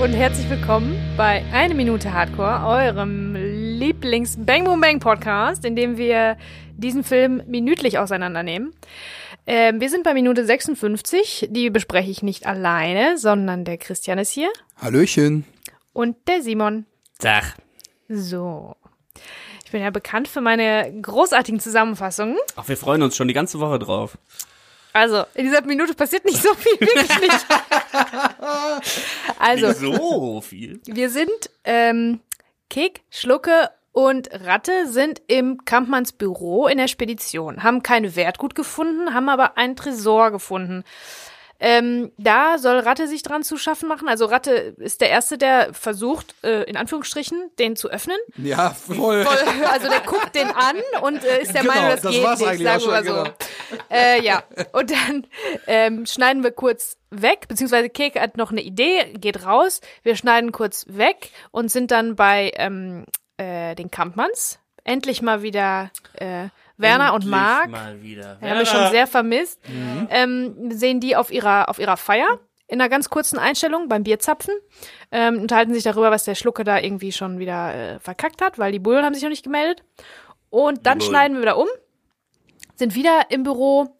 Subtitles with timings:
[0.00, 5.96] und herzlich willkommen bei Eine Minute Hardcore, eurem Lieblings Bang Boom Bang Podcast, in dem
[5.96, 6.36] wir
[6.76, 8.74] diesen Film minütlich auseinandernehmen.
[9.46, 14.30] Ähm, wir sind bei Minute 56, die bespreche ich nicht alleine, sondern der Christian ist
[14.30, 15.44] hier Hallöchen.
[15.92, 16.84] und der Simon.
[17.18, 17.54] Tag.
[18.08, 18.76] So.
[19.64, 22.36] Ich bin ja bekannt für meine großartigen Zusammenfassungen.
[22.56, 24.18] Ach, wir freuen uns schon die ganze Woche drauf.
[24.96, 27.46] Also, in dieser Minute passiert nicht so viel, wirklich nicht.
[29.38, 30.80] Also, Nicht so viel.
[30.86, 32.20] Wir sind, ähm,
[32.70, 39.12] Kek, Schlucke und Ratte sind im Kampmanns Büro in der Spedition, haben kein Wertgut gefunden,
[39.12, 40.82] haben aber einen Tresor gefunden.
[41.58, 44.08] Ähm, da soll Ratte sich dran zu schaffen machen.
[44.08, 48.16] Also Ratte ist der Erste, der versucht, äh, in Anführungsstrichen, den zu öffnen.
[48.36, 49.24] Ja, voll.
[49.24, 52.22] Voll, also der guckt den an und äh, ist der Genau, Meinung, das, das geht
[52.24, 53.12] war's nicht, eigentlich sagen wir mal so.
[53.14, 53.34] genau.
[53.90, 54.42] Äh, ja,
[54.72, 55.26] und dann
[55.66, 60.52] ähm, schneiden wir kurz weg, beziehungsweise Keke hat noch eine Idee, geht raus, wir schneiden
[60.52, 63.06] kurz weg und sind dann bei ähm,
[63.38, 64.58] äh, den Kampmanns.
[64.84, 65.90] Endlich mal wieder
[66.76, 67.70] Werner und Endlich Marc.
[67.70, 68.36] Mal wieder.
[68.40, 69.60] Wir haben wir schon sehr vermisst.
[69.68, 70.08] Mhm.
[70.10, 74.54] Ähm, sehen die auf ihrer, auf ihrer Feier in einer ganz kurzen Einstellung beim Bierzapfen.
[75.12, 78.72] Ähm, unterhalten sich darüber, was der Schlucke da irgendwie schon wieder äh, verkackt hat, weil
[78.72, 79.84] die Bullen haben sich noch nicht gemeldet.
[80.50, 81.10] Und dann Bullen.
[81.10, 81.68] schneiden wir wieder um,
[82.74, 83.96] sind wieder im Büro.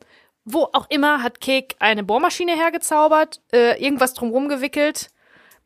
[0.49, 5.11] Wo auch immer hat Kek eine Bohrmaschine hergezaubert, äh, irgendwas drumrum gewickelt,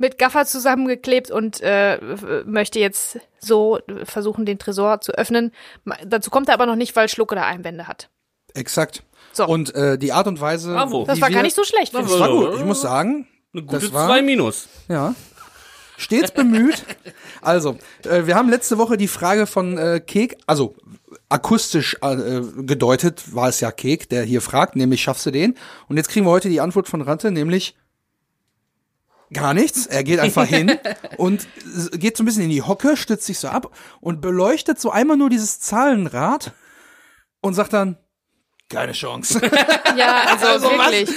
[0.01, 1.99] mit Gaffer zusammengeklebt und äh,
[2.47, 5.53] möchte jetzt so versuchen, den Tresor zu öffnen.
[6.07, 8.09] Dazu kommt er aber noch nicht, weil Schlucke da Einwände hat.
[8.55, 9.03] Exakt.
[9.33, 9.47] So.
[9.47, 10.73] Und äh, die Art und Weise.
[10.73, 11.05] Bravo.
[11.07, 11.95] Das war wir, gar nicht so schlecht.
[11.95, 12.19] Das ich.
[12.19, 12.55] war gut.
[12.57, 14.69] Ich muss sagen, Eine gute das war- 2 Minus.
[14.89, 15.15] ja.
[15.99, 16.83] Stets bemüht.
[17.43, 20.75] Also, äh, wir haben letzte Woche die Frage von äh, Kek, also
[21.29, 25.59] akustisch äh, gedeutet war es ja Kek, der hier fragt, nämlich schaffst du den?
[25.89, 27.77] Und jetzt kriegen wir heute die Antwort von Ratte, nämlich
[29.33, 29.87] gar nichts.
[29.87, 30.79] Er geht einfach hin
[31.17, 31.47] und
[31.93, 33.71] geht so ein bisschen in die Hocke, stützt sich so ab
[34.01, 36.53] und beleuchtet so einmal nur dieses Zahlenrad
[37.41, 37.97] und sagt dann,
[38.69, 39.41] keine Chance.
[39.97, 41.09] Ja, also, Also wirklich.
[41.09, 41.15] Was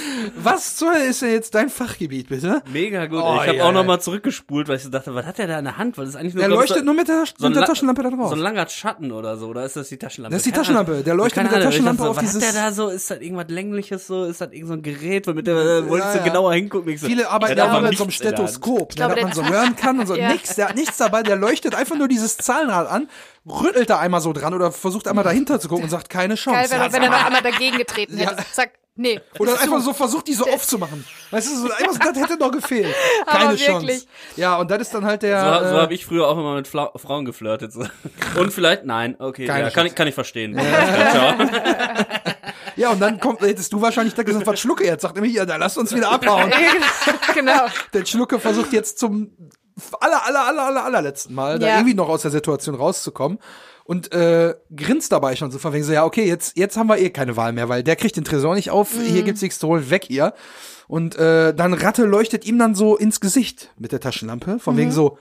[0.76, 2.62] zur Hölle ist denn jetzt dein Fachgebiet, bitte?
[2.72, 3.20] Mega gut.
[3.22, 3.72] Oh, ich habe ja, auch ja.
[3.72, 5.96] noch mal zurückgespult, weil ich so dachte, was hat der da in der Hand?
[5.96, 7.66] Weil das ist eigentlich nur Der leuchtet so, nur mit der, so mit der La-
[7.66, 8.28] Taschenlampe da drauf.
[8.30, 9.48] so ein langer Schatten oder so.
[9.48, 10.34] Oder ist das die Taschenlampe?
[10.34, 11.02] Das ist die Taschenlampe.
[11.02, 11.70] Der leuchtet mit der Ahnung.
[11.70, 12.88] Taschenlampe dachte auf so, Was hat dieses- der da so?
[12.88, 14.24] Ist das irgendwas längliches so?
[14.24, 16.32] Ist das irgend so ein Gerät, womit der, äh, wolltest Ja, du ja.
[16.32, 16.92] genauer hingucken?
[16.92, 18.10] Ich so, Viele arbeiten ja mit so einem.
[18.10, 20.14] Stethoskop, ne, dass man so hören kann und so.
[20.24, 20.28] Ja.
[20.32, 23.08] Nix, der hat nichts dabei, der leuchtet einfach nur dieses Zahlenrad an,
[23.46, 26.60] rüttelt da einmal so dran oder versucht einmal dahinter zu gucken und sagt, keine Chance.
[26.60, 28.36] Geil, wenn, er- wenn er noch einmal dagegen getreten hätte.
[28.36, 28.44] Ja.
[28.52, 29.20] Zack, nee.
[29.38, 31.04] Oder einfach so versucht, die so aufzumachen.
[31.30, 32.94] Weißt du, so, einfach, so, das hätte noch gefehlt.
[33.26, 34.06] Aber Keine Chance.
[34.36, 35.40] Ja, und das ist dann halt der.
[35.40, 37.72] So, so äh, habe ich früher auch immer mit Fla Frauen geflirtet.
[37.72, 37.86] So.
[38.38, 40.56] Und vielleicht, nein, okay, Keine ja, kann, ich, kann ich verstehen.
[40.56, 41.36] Ja,
[42.76, 45.02] ja, und dann kommt, hättest du wahrscheinlich da gesagt, was Schlucke jetzt?
[45.02, 46.52] Sagt nämlich, ja, dann lasst uns wieder abhauen.
[47.34, 47.66] genau.
[47.92, 49.32] Der Schlucke versucht jetzt zum
[50.00, 51.74] aller, aller, aller, aller, allerletzten Mal da Ja.
[51.76, 53.38] irgendwie noch aus der Situation rauszukommen
[53.84, 56.98] und äh, grinst dabei schon so von wegen so, ja, okay, jetzt, jetzt haben wir
[56.98, 59.68] eh keine Wahl mehr, weil der kriegt den Tresor nicht auf, hier gibt's nichts zu
[59.68, 60.32] holen, weg ihr.
[60.88, 64.92] Und äh, dann Ratte leuchtet ihm dann so ins Gesicht mit der Taschenlampe, von wegen
[64.92, 65.18] so,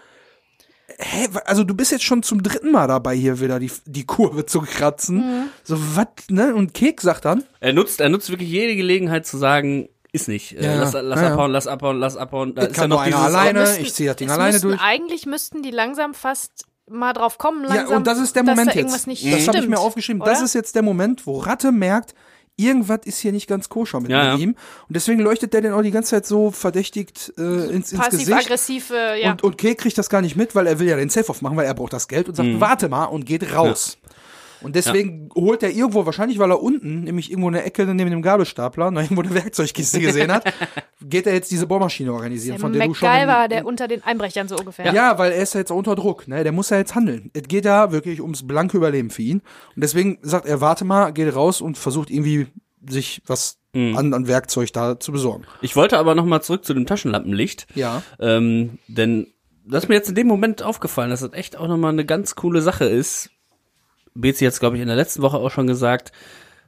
[0.98, 4.46] hä, also du bist jetzt schon zum dritten Mal dabei, hier wieder die, die Kurve
[4.46, 5.50] zu kratzen.
[5.64, 6.54] So, was, ne?
[6.56, 10.54] Und Kek sagt dann, Er nutzt, er nutzt wirklich jede Gelegenheit zu sagen, ist nicht.
[10.58, 11.34] Äh, Ja, lass lass ja, ja.
[11.34, 12.54] abhauen, lass abhauen, lass abhauen.
[12.56, 14.68] Da das ist kann ja noch einer alleine, müssten- ich ziehe das Ding alleine müssten,
[14.70, 14.82] durch.
[14.82, 18.70] Eigentlich müssten die langsam fast mal drauf kommen, langsam, Ja, und das ist der Moment
[18.70, 19.08] da jetzt.
[19.08, 20.22] nicht das habe ich mir aufgeschrieben.
[20.22, 20.46] Das oder?
[20.46, 22.14] ist jetzt der Moment, wo Ratte merkt,
[22.56, 24.38] irgendwas ist hier nicht ganz koscher mit, Ja, mit ja.
[24.38, 24.50] ihm.
[24.52, 28.30] Und deswegen leuchtet der den auch die ganze Zeit so verdächtigt äh, ins, ins Gesicht.
[28.30, 29.32] Passiv-aggressive, ja.
[29.32, 31.58] Und, und Kek kriegt das gar nicht mit, weil er will ja den Safe-Off machen,
[31.58, 32.52] weil er braucht das Geld und Mhm.
[32.54, 33.98] sagt, warte mal und geht raus.
[34.64, 38.10] Und deswegen holt er irgendwo, wahrscheinlich weil er unten, nämlich irgendwo in der Ecke neben
[38.10, 40.46] dem Gabelstapler, noch irgendwo eine Werkzeugkiste gesehen hat,
[41.02, 43.08] geht er jetzt diese Bohrmaschine organisieren, der von der du schon...
[43.08, 44.94] MacGyver, der unter den Einbrechern so ungefähr.
[44.94, 45.18] Ja.
[45.18, 46.44] weil er ist ja jetzt unter Druck, ne?
[46.44, 47.30] Der muss ja jetzt handeln.
[47.34, 49.42] Es geht ja wirklich ums blanke Überleben für ihn.
[49.76, 52.48] Und deswegen sagt er, warte mal, geht raus und versucht irgendwie
[52.88, 53.98] sich was Mhm.
[53.98, 55.46] an, an Werkzeug da zu besorgen.
[55.62, 57.66] Ich wollte aber noch mal zurück zu dem Taschenlampenlicht.
[57.74, 58.04] Ja.
[58.20, 59.34] Ähm, denn
[59.66, 62.06] das ist mir jetzt in dem Moment aufgefallen, dass das echt auch noch mal eine
[62.06, 63.32] ganz coole Sache ist.
[64.16, 66.12] Bezi hat es, glaube ich, in der letzten Woche auch schon gesagt.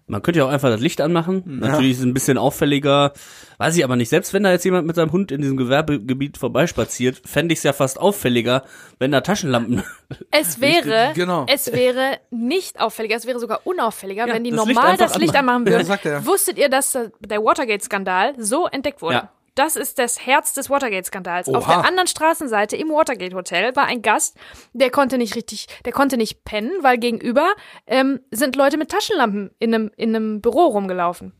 [0.08, 1.42] Man könnte ja auch einfach das Licht anmachen.
[1.48, 3.14] Natürlich ist es ein bisschen auffälliger.
[3.58, 4.10] Weiß ich aber nicht.
[4.10, 7.64] Selbst wenn da jetzt jemand mit seinem Hund in diesem Gewerbegebiet vorbeispaziert, fände ich es
[7.64, 8.66] ja fast auffälliger,
[9.00, 9.82] wenn da Taschenlampen.
[10.30, 11.48] Es wäre, Genau.
[11.50, 15.08] es wäre nicht auffälliger, es wäre sogar unauffälliger, Ja, wenn die das Licht normal einfach
[15.08, 15.66] das Licht anmachen.
[15.66, 15.80] würden.
[15.80, 16.24] Ja, sagt er.
[16.24, 19.16] Wusstet ihr, dass der Watergate-Skandal so entdeckt wurde?
[19.16, 19.30] Ja.
[19.56, 21.48] Das ist das Herz des Watergate-Skandals.
[21.48, 24.38] Auf der anderen Straßenseite im Watergate-Hotel war ein Gast,
[24.74, 27.54] der konnte nicht richtig, der konnte nicht pennen, weil gegenüber
[27.88, 31.34] ähm, sind Leute mit Taschenlampen in einem, in einem Büro rumgelaufen.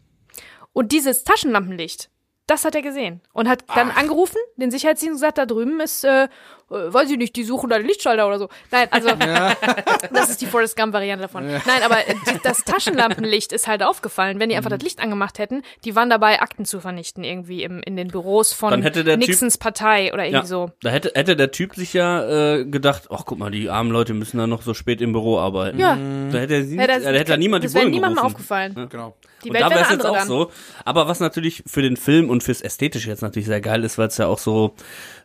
[0.72, 2.10] Und dieses Taschenlampenlicht
[2.48, 6.28] das hat er gesehen und hat dann angerufen, den Sicherheitsdienst gesagt, da drüben ist, äh,
[6.72, 8.50] äh, weiß ich nicht, die suchen da den Lichtschalter oder so.
[8.72, 9.10] Nein, also
[10.14, 11.46] das ist die Forrest Gump-Variante davon.
[11.46, 14.40] Nein, aber äh, die, das Taschenlampenlicht ist halt aufgefallen.
[14.40, 17.82] Wenn die einfach das Licht angemacht hätten, die waren dabei, Akten zu vernichten irgendwie im,
[17.84, 20.72] in den Büros von Dann hätte der Typ- Nixons Partei oder irgendwie Ja, so.
[20.82, 24.14] da hätte, hätte der Typ sich ja äh, gedacht, ach guck mal, die armen Leute
[24.14, 25.80] müssen dann noch so spät im Büro arbeiten.
[25.80, 25.98] Ja.
[26.32, 28.16] Da hätte, er sie, Ja, das, da hätte er niemand die das wäre Bullen niemandem
[28.18, 28.34] gerufen.
[28.36, 28.88] aufgefallen.
[28.90, 29.16] Genau.
[29.44, 30.28] Die und Welt da wäre es jetzt andere auch dann.
[30.28, 30.52] so.
[30.86, 34.08] Aber was natürlich für den Film und fürs Ästhetische jetzt natürlich sehr geil ist, weil
[34.08, 34.74] es ja auch so,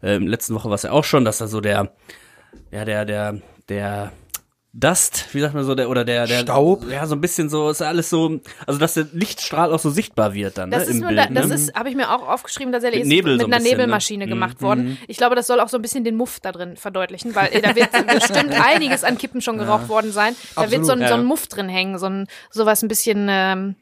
[0.03, 1.93] ähm, letzten Woche war es ja auch schon, dass da so der,
[2.71, 4.13] ja, der, der, der
[4.73, 6.89] Dust, wie sagt man so, der, oder der, der Staub.
[6.89, 8.39] Ja, so ein bisschen so, ist ja alles so,
[8.69, 11.19] also dass der Lichtstrahl auch so sichtbar wird dann, Das ne, ist, im nur Bild.
[11.19, 11.55] da, das ne?
[11.57, 13.77] ist, habe ich mir auch aufgeschrieben, tatsächlich Mit ist Nebel mit so ein einer bisschen,
[13.77, 13.83] ne?
[13.83, 14.97] Nebelmaschine gemacht worden.
[15.09, 17.61] Ich glaube, das soll auch so ein bisschen den Muff da drin verdeutlichen, weil äh,
[17.61, 20.37] da wird bestimmt einiges an Kippen schon geraucht worden sein.
[20.55, 21.09] Da wird so ein, Absolut.
[21.09, 21.27] so ein Ja.
[21.27, 23.75] Muff drin hängen, so ein sowas ein bisschen, ähm,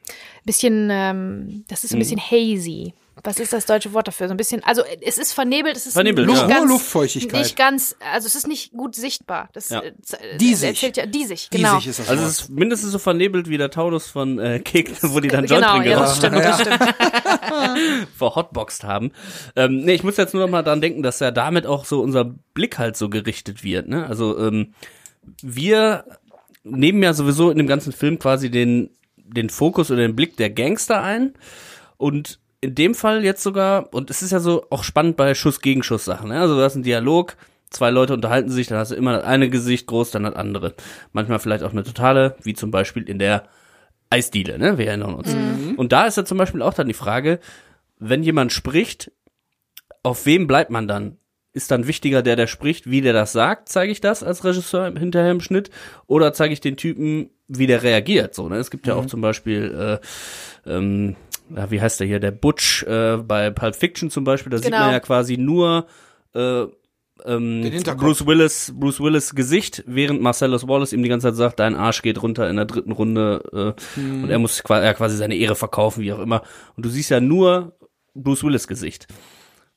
[0.47, 2.95] bisschen, ähm, das ist ein bisschen hazy.
[3.25, 4.29] Was ist das deutsche Wort dafür?
[4.29, 6.47] So ein bisschen, also es ist vernebelt, es ist Vernebelt, nicht ja.
[6.47, 7.41] ganz, Hohe Luftfeuchtigkeit.
[7.43, 9.49] Nicht ganz, also es ist nicht gut sichtbar.
[9.53, 9.81] Das, Ja.
[9.81, 10.69] äh, äh, Diesig.
[10.69, 11.75] erzählt ja, diesig, genau.
[11.77, 12.31] Diesig ist das Also Wort.
[12.33, 15.65] es ist mindestens so vernebelt wie der Taunus von äh, Kek, wo die dann Joint
[15.65, 16.79] genau, drin ja, das stimmt, das stimmt.
[18.17, 19.13] verhotboxt haben.
[19.57, 22.01] Ähm, nee, ich muss jetzt nur noch mal dran denken, dass ja damit auch so
[22.01, 22.25] unser
[22.55, 23.89] Blick halt so gerichtet wird.
[23.89, 24.07] Ne?
[24.07, 24.75] Also ähm,
[25.43, 26.05] wir
[26.65, 30.51] nehmen ja sowieso in dem ganzen Film quasi den, den Fokus oder den Blick der
[30.51, 31.35] Gangster ein
[31.97, 36.29] und in dem Fall jetzt sogar, und es ist ja so auch spannend bei Schuss-Gegenschuss-Sachen,
[36.31, 36.41] ne?
[36.41, 37.37] also du hast einen Dialog,
[37.71, 40.75] zwei Leute unterhalten sich, dann hast du immer das eine Gesicht groß, dann das andere.
[41.13, 43.45] Manchmal vielleicht auch eine totale, wie zum Beispiel in der
[44.11, 44.79] Eisdiele, ne?
[44.79, 45.35] Wir erinnern uns.
[45.77, 47.41] Und da ist ja zum Beispiel auch dann die Frage,
[47.99, 49.13] wenn jemand spricht,
[50.03, 51.19] auf wem bleibt man dann?
[51.53, 54.93] Ist dann wichtiger der, der spricht, wie der das sagt, zeige ich das als Regisseur
[54.97, 55.71] hinterher im Schnitt?
[56.07, 58.35] Oder zeige ich den Typen, wie der reagiert?
[58.35, 58.57] So, ne?
[58.57, 60.01] Es gibt ja auch zum Beispiel,
[60.67, 61.17] äh, ähm,
[61.55, 64.67] ja, wie heißt der hier, der Butch äh, bei Pulp Fiction zum Beispiel, da sieht
[64.67, 64.81] Genau.
[64.81, 65.87] man ja quasi nur
[66.35, 66.65] äh,
[67.25, 67.83] ähm.
[67.97, 72.03] Bruce Willis, Bruce Willis Gesicht, während Marcellus Wallace ihm die ganze Zeit sagt, dein Arsch
[72.03, 76.13] geht runter in der dritten Runde äh, und er muss quasi seine Ehre verkaufen, wie
[76.13, 76.43] auch immer.
[76.77, 77.77] Und du siehst ja nur
[78.15, 79.09] Bruce Willis Gesicht.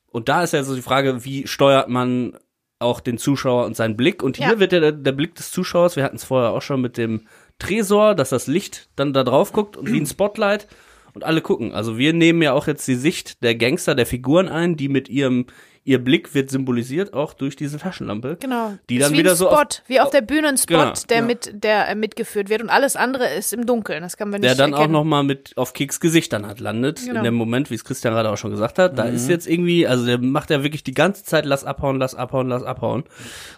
[0.06, 2.36] Und da ist ja so die Frage, wie steuert man
[2.78, 4.22] auch den Zuschauer und seinen Blick?
[4.22, 4.58] Und hier Ja.
[4.58, 7.26] wird ja der, der Blick des Zuschauers, wir hatten es vorher auch schon mit dem
[7.58, 10.66] Tresor, dass das Licht dann da drauf guckt und wie ein Spotlight
[11.14, 11.72] und alle gucken.
[11.72, 15.08] Also wir nehmen ja auch jetzt die Sicht der Gangster, der Figuren ein, die mit
[15.08, 15.46] ihrem,
[15.84, 18.36] ihr Blick wird symbolisiert auch durch diese Taschenlampe.
[18.40, 18.74] Genau.
[18.88, 20.74] Die Ist dann wie wieder ein so Spot, auf- wie auf der Bühne ein Spot,
[20.74, 21.22] Genau, der ja.
[21.24, 24.00] mit der äh, mitgeführt wird und alles andere ist im Dunkeln.
[24.02, 24.92] Das kann man nicht der dann auch erkennen.
[24.92, 27.00] noch mal mit auf Keks Gesicht dann halt landet.
[27.04, 27.18] Genau.
[27.18, 29.84] In dem Moment, wie es Christian gerade auch schon gesagt hat, da ist jetzt irgendwie,
[29.88, 33.02] also der macht ja wirklich die ganze Zeit, lass abhauen, lass abhauen, lass abhauen.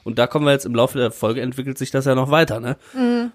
[0.03, 2.59] Und da kommen wir jetzt im Laufe der Folge, entwickelt sich das ja noch weiter,
[2.59, 2.77] ne?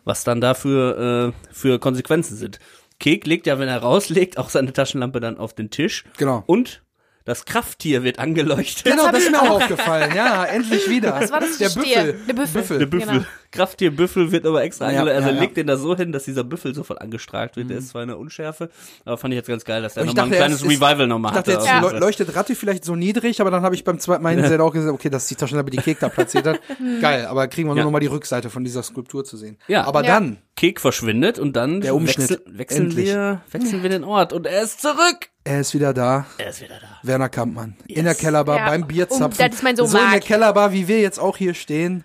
[0.04, 2.58] Was dann da für, äh, für Konsequenzen sind.
[3.00, 6.04] Kek legt ja, wenn er rauslegt, auch seine Taschenlampe dann auf den Tisch.
[6.18, 6.44] Genau.
[6.46, 6.84] Und
[7.26, 8.86] das Krafttier wird angeleuchtet.
[8.92, 10.16] Genau, das ist mir auch aufgefallen.
[10.16, 11.14] Ja, endlich wieder.
[11.14, 11.82] Was war das Der Stier?
[11.84, 12.22] Büffel.
[12.28, 12.80] Der Büffel.
[12.80, 13.08] Der Büffel.
[13.08, 13.26] Genau.
[13.52, 15.00] Krafttier Büffel wird aber extra Ja.
[15.00, 15.40] Also ja, er ja.
[15.40, 17.70] legt den da so hin, dass dieser Büffel sofort angestrahlt wird.
[17.72, 18.70] Der ist zwar in der Unschärfe,
[19.06, 21.32] aber fand ich jetzt ganz geil, dass der ich nochmal ein kleines ist- Revival nochmal
[21.32, 21.66] Ich dachte, hatte.
[21.66, 22.00] jetzt Fall.
[22.00, 24.94] leuchtet Ratte vielleicht so niedrig, aber dann habe ich beim zweiten Mal hingesehen auch gesagt,
[24.94, 26.60] okay, das ist die Taschenlampe, die Kek da platziert hat.
[27.02, 27.84] Geil, aber kriegen wir nur Ja.
[27.86, 29.58] noch mal die Rückseite von dieser Skulptur zu sehen.
[29.68, 29.84] Ja.
[29.86, 30.16] Aber Ja.
[30.20, 32.30] dann, Kek verschwindet und dann Der Umschnitt.
[32.30, 33.06] wechsel, wechseln, Endlich.
[33.08, 35.30] wir, wechseln wir den Ort und er ist zurück.
[35.44, 36.26] er ist wieder da.
[36.38, 36.88] Er ist wieder da.
[37.08, 37.76] Werner Kampmann.
[37.88, 38.66] In der Kellerbar Ja.
[38.68, 39.26] beim Bierzapfen.
[39.26, 40.20] Um, das ist mein Sohn so in der.
[40.20, 42.04] Kellerbar, wie wir jetzt auch hier stehen.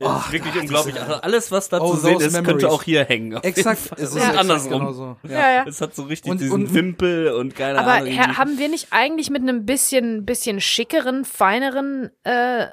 [0.00, 1.00] Das ist wirklich unglaublich.
[1.00, 2.64] Also alles, was da Oh, zu sehen ist, könnte memories.
[2.66, 3.36] auch hier hängen.
[3.42, 3.80] Exakt.
[3.96, 4.70] Es ist exakt andersrum.
[4.80, 5.16] genauso.
[5.28, 5.64] Ja, ja.
[5.66, 8.06] Es hat so richtig Und- diesen und- Wimpel und keine Aber Ahnung.
[8.08, 12.66] Irgendwie- haben wir nicht eigentlich mit einem bisschen, bisschen schickeren, feineren, äh,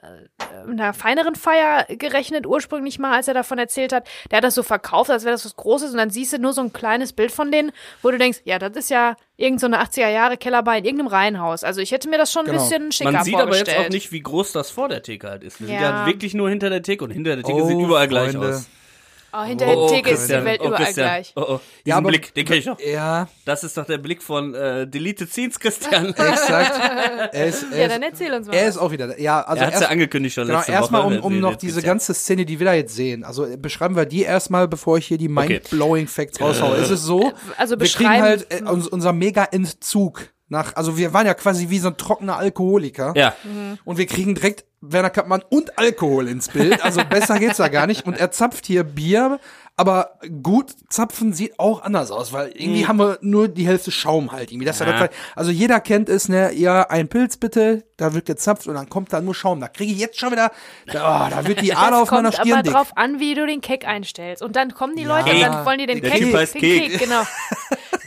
[0.70, 4.08] einer feineren Feier gerechnet, ursprünglich mal, als er davon erzählt hat?
[4.32, 6.54] Der hat das so verkauft, als wäre das was Großes und dann siehst du nur
[6.54, 9.66] so ein kleines Bild von denen, wo du denkst, ja, das ist ja irgend so
[9.68, 11.64] eine 80er Jahre Kellerbar in irgendeinem Reihenhaus.
[11.64, 12.62] Also ich hätte mir das schon ein Genau.
[12.64, 13.78] bisschen schicker Man sieht aber vorgestellt.
[13.78, 15.60] jetzt auch nicht, wie groß das vor der Theke halt ist.
[15.60, 16.02] Wir sind Ja.
[16.02, 18.50] ja wirklich nur hinter der Theke und hinter der Theke Oh, sieht überall gleich Freunde.
[18.56, 18.68] aus.
[19.38, 21.08] Oh, hinter der Theke ist die Welt oh, überall Christian.
[21.08, 21.34] gleich.
[21.36, 21.46] Oh, oh.
[21.46, 22.80] Diesen Ja, aber- Blick, den kenn ich noch.
[22.80, 26.08] Ja, Das ist doch der Blick von äh, Deleted Scenes, Christian.
[26.16, 26.74] exakt.
[27.34, 28.54] Er ist, er Ja, dann erzähl uns mal.
[28.56, 29.18] er ist auch wieder da.
[29.18, 31.18] Ja, also er hat's ja erst- angekündigt schon Genau, letzte erstmal Woche.
[31.20, 33.24] um, um Wir- noch diese ganze Szene, die wir da jetzt sehen.
[33.24, 35.48] Also äh, beschreiben wir die erstmal, bevor ich hier die Okay.
[35.50, 36.78] mind-blowing Facts raushaue.
[36.78, 41.14] Es ist so, also wir kriegen beschreiben- halt äh, uns, unser Mega-Entzug nach, also wir
[41.14, 43.14] waren ja quasi wie so ein trockener Alkoholiker.
[43.16, 43.36] Ja,
[43.84, 46.84] Und wir kriegen direkt Werner Kappmann und Alkohol ins Bild.
[46.84, 48.06] Also besser geht's da gar nicht.
[48.06, 49.40] Und er zapft hier Bier,
[49.78, 54.32] aber gut zapfen sieht auch anders aus, weil irgendwie haben wir nur die Hälfte Schaum
[54.32, 54.66] halt irgendwie.
[54.66, 54.86] Das ja.
[54.86, 55.10] Mhm.
[55.36, 59.14] Also jeder kennt es, ne, ja, ein Pilz bitte, da wird gezapft und dann kommt
[59.14, 59.60] da nur Schaum.
[59.60, 60.52] Da kriege ich jetzt schon wieder,
[60.88, 62.74] da, oh, da wird die Ader auf meiner kommt Stirn aber dick.
[62.74, 64.42] drauf an, wie du den Keck einstellst.
[64.44, 65.48] Und dann kommen die Leute Ja.
[65.48, 66.62] und dann wollen die den Der Keck, heißt den.
[66.62, 67.22] Kek, genau.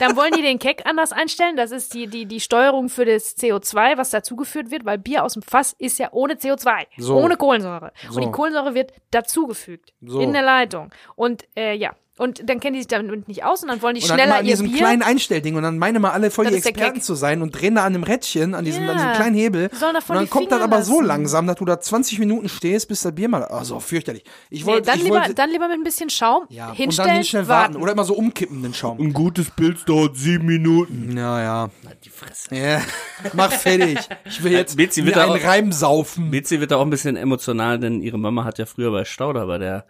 [0.00, 1.56] Dann wollen die den Keck anders einstellen.
[1.56, 5.32] Das ist die, die, die Steuerung für das CO2, was dazugeführt wird, weil Bier aus
[5.32, 7.16] dem Fass ist ja ohne CO2, So.
[7.16, 7.90] ohne Kohlensäure.
[8.08, 8.14] So.
[8.20, 10.20] Und die Kohlensäure wird dazugefügt So.
[10.20, 10.90] in der Leitung.
[11.16, 14.02] Und äh, ja, und dann kennen die sich damit nicht aus und dann wollen die
[14.02, 14.78] Und dann immer schneller an ihr diesem Bier.
[14.78, 17.76] kleinen Einstellding und dann meine mal alle voll Das die Experten zu sein und drehen
[17.76, 18.90] da an dem Rädchen, an diesem, Ja.
[18.92, 19.70] an diesem kleinen Hebel.
[19.72, 21.06] Und dann die kommt das aber so lassen.
[21.06, 24.24] langsam, dass du da 20 Minuten stehst, bis das Bier mal, also fürchterlich.
[24.50, 26.74] Ich Nee, wollte, dann, ich lieber, wollte, dann lieber mit ein bisschen Schaum ja, und
[26.76, 27.76] hinstellen, dann hin schnell warten.
[27.76, 28.98] Oder immer so umkippen, den Schaum.
[29.00, 31.16] Ein gutes Pilz dauert sieben Minuten.
[31.16, 31.70] Ja, ja.
[32.04, 32.54] Die Fresse.
[32.54, 32.80] Ja,
[33.32, 33.98] mach fertig.
[34.24, 36.30] Ich will jetzt Betsy wird einen auch- Reim saufen.
[36.30, 39.46] Betsy wird da auch ein bisschen emotional, denn ihre Mama hat ja früher bei Stauder,
[39.46, 39.86] bei der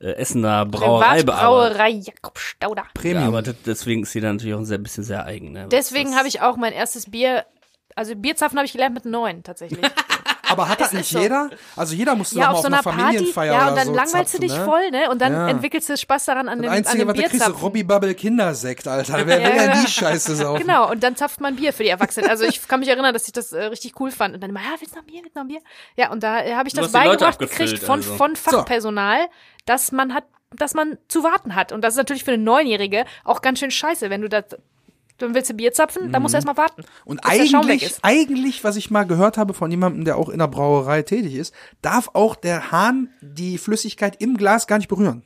[0.00, 1.28] äh, Essener Brauerei bearbeitet.
[1.56, 2.84] Privatbrauerei Jakob Stauder.
[2.94, 3.20] Premium.
[3.24, 3.58] gearbeitet.
[3.66, 5.52] Deswegen ist sie da natürlich auch ein sehr, bisschen sehr eigen.
[5.52, 5.66] Ne?
[5.70, 7.44] Deswegen Das- habe ich auch mein erstes Bier,
[7.94, 9.80] also Bierzapfen habe ich gelernt mit neun tatsächlich.
[10.48, 11.18] Aber hat das nicht so.
[11.18, 11.50] jeder?
[11.74, 13.00] Also jeder musste ja, doch mal auf so einer Party.
[13.00, 14.64] Familienfeier Ja, oder und dann so langweilst zapfen, du dich ne?
[14.64, 15.10] voll, ne?
[15.10, 15.48] Und dann Ja.
[15.48, 17.62] entwickelst du Spaß daran an Das dem, an Einzige, dem was du kriegst, ist.
[17.62, 19.26] Robbie Bubble Kindersekt, Alter.
[19.26, 19.72] Wer will Ja.
[19.74, 20.60] denn die Scheiße saufen?
[20.62, 22.30] Genau, und dann zapft man Bier für die Erwachsenen.
[22.30, 24.34] Also ich kann mich erinnern, dass ich das äh, richtig cool fand.
[24.36, 25.60] Und dann immer, ja, willst du noch ein Bier, willst du noch ein Bier?
[25.96, 28.14] Ja, und da äh, habe ich Du das beigebracht gekriegt von, also.
[28.14, 29.26] von Fachpersonal,
[29.64, 30.24] dass man hat,
[30.54, 31.72] dass man zu warten hat.
[31.72, 34.44] Und das ist natürlich für eine Neunjährige auch ganz schön scheiße, wenn du das,
[35.18, 36.82] dann willst du Bier zapfen, dann musst du erst mal warten.
[37.04, 41.02] Und eigentlich, eigentlich, was ich mal gehört habe von jemandem, der auch in der Brauerei
[41.02, 45.22] tätig ist, darf auch der Hahn die Flüssigkeit im Glas gar nicht berühren.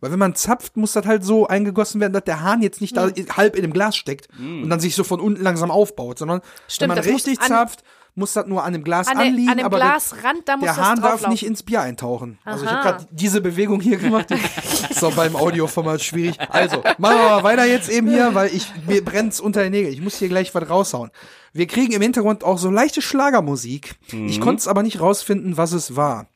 [0.00, 2.96] Weil wenn man zapft, muss das halt so eingegossen werden, dass der Hahn jetzt nicht
[2.96, 3.12] Hm.
[3.14, 6.40] da halb in dem Glas steckt und dann sich so von unten langsam aufbaut, sondern
[6.68, 7.82] Stimmt, wenn man richtig zapft,
[8.18, 10.56] muss das nur an dem Glas An, der, anliegen, an dem aber der- Glasrand, da
[10.56, 12.38] muss der das Hahn darf nicht ins Bier eintauchen.
[12.44, 12.76] Also ich Aha.
[12.84, 14.30] habe gerade diese Bewegung hier gemacht.
[14.90, 16.36] ist doch beim Audioformat schwierig.
[16.50, 19.94] Also, machen wir mal weiter jetzt eben hier, weil ich mir brennt's unter den Nägeln.
[19.94, 21.10] Ich muss hier gleich was raushauen.
[21.52, 23.96] Wir kriegen im Hintergrund auch so leichte Schlagermusik.
[24.12, 24.28] Mhm.
[24.28, 26.26] Ich konnte es aber nicht rausfinden, was es war.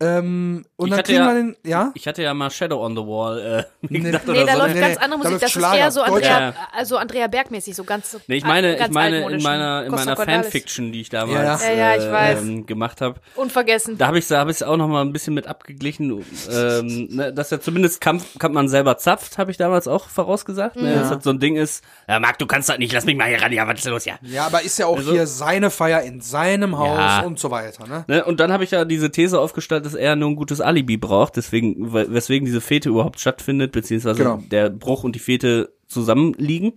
[0.00, 1.92] Ähm, und Ich dann hatte kriegen ja- wir den, ja?
[1.94, 4.00] Ich hatte ja mal Shadow on the Wall äh, Nee.
[4.00, 4.58] gedacht Nee, oder da so.
[4.58, 5.30] läuft nee, ganz andere da Musik.
[5.30, 6.54] läuft Das ist Schlager, eher so Andrea, Deutscher.
[6.76, 8.18] also Andrea Berg-mäßig, so ganz.
[8.26, 10.16] Nee, ich meine, ganz ich meine in meiner in meiner.
[10.16, 11.76] Fanfiction, die ich damals Ja, ja.
[11.76, 12.42] Ja, ja, ich weiß.
[12.42, 13.96] ähm, gemacht habe, Unvergessen.
[13.96, 17.32] da habe ich da habe ich auch noch mal ein bisschen mit abgeglichen, ähm, ne,
[17.32, 21.22] dass ja zumindest Kampf, Kampfmann selber zapft, habe ich damals auch vorausgesagt, ne, dass das
[21.22, 21.84] so ein Ding ist.
[22.08, 24.04] Ja, Marc, du kannst das nicht, lass mich mal hier ran, ja, was ist los,
[24.06, 24.14] ja.
[24.22, 27.20] Ja, aber ist ja auch Also- hier seine Feier in seinem Haus Ja.
[27.20, 28.04] und so weiter, ne?
[28.08, 30.96] Ne, und dann habe ich ja diese These aufgestellt, dass er nur ein gutes Alibi
[30.96, 34.42] braucht, deswegen, we- weswegen diese Fete überhaupt stattfindet, beziehungsweise Genau.
[34.50, 36.72] der Bruch und die Fete zusammenliegen.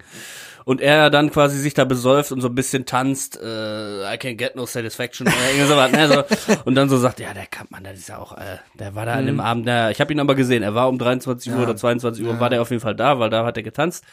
[0.66, 4.36] Und er dann quasi sich da besäuft und so ein bisschen tanzt, äh, I can
[4.36, 6.56] get no satisfaction oder irgendwie sowas, ne, so.
[6.66, 9.14] Und dann so sagt, ja, der Kampmann, der ist ja auch, äh, der war da
[9.14, 9.28] an Mhm.
[9.28, 12.26] dem Abend, der, ich habe ihn aber gesehen, er war um 23 Uhr oder 22
[12.26, 14.04] Uhr, war der auf jeden Fall da, weil da hat er getanzt.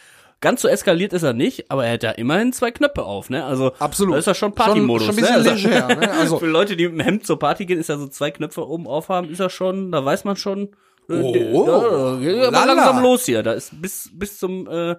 [0.40, 3.44] Ganz so eskaliert ist er nicht, aber er hat ja immerhin zwei Knöpfe auf, ne?
[3.44, 4.14] Also Absolut.
[4.14, 5.06] da ist ja schon Partymodus.
[5.06, 5.78] Schon, schon ein bisschen ne?
[5.88, 6.10] leger, ne?
[6.20, 8.66] Also, Für Leute, die mit dem Hemd zur Party gehen, ist ja so zwei Knöpfe
[8.68, 10.68] oben aufhaben, ist ja schon, da weiß man schon.
[11.08, 11.14] äh,
[11.54, 12.72] Oh, geht aber lala.
[12.74, 13.42] langsam los hier.
[13.42, 14.96] Da ist bis bis zum äh,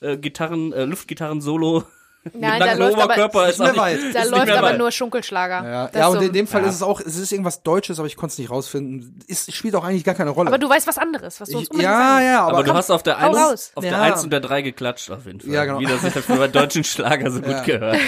[0.00, 1.84] äh, Gitarren, äh, Luftgitarren-Solo.
[2.32, 3.98] Nein, da läuft aber- Oberkörper Ist auch mehr weit.
[4.14, 4.78] Da ist nicht läuft aber weit.
[4.78, 5.62] nur Schunkelschlager.
[5.68, 6.24] ja, ja und so.
[6.24, 6.68] in dem Fall Ja.
[6.68, 9.18] ist es auch, es ist irgendwas Deutsches, aber ich konnte es nicht rausfinden.
[9.26, 10.48] Ist, spielt auch eigentlich gar keine Rolle.
[10.48, 12.62] Aber du weißt was anderes, was du uns ich, unbedingt ja, sagen ja, Aber, aber,
[12.64, 13.72] du hast auf der hau 1 raus.
[13.74, 13.90] auf Ja.
[13.90, 15.50] der 1 und der 3 geklatscht auf jeden Fall.
[15.50, 15.80] Ja, genau.
[15.80, 17.56] Wie das sich das für deutschen Schlager so Ja.
[17.58, 17.98] gut gehört.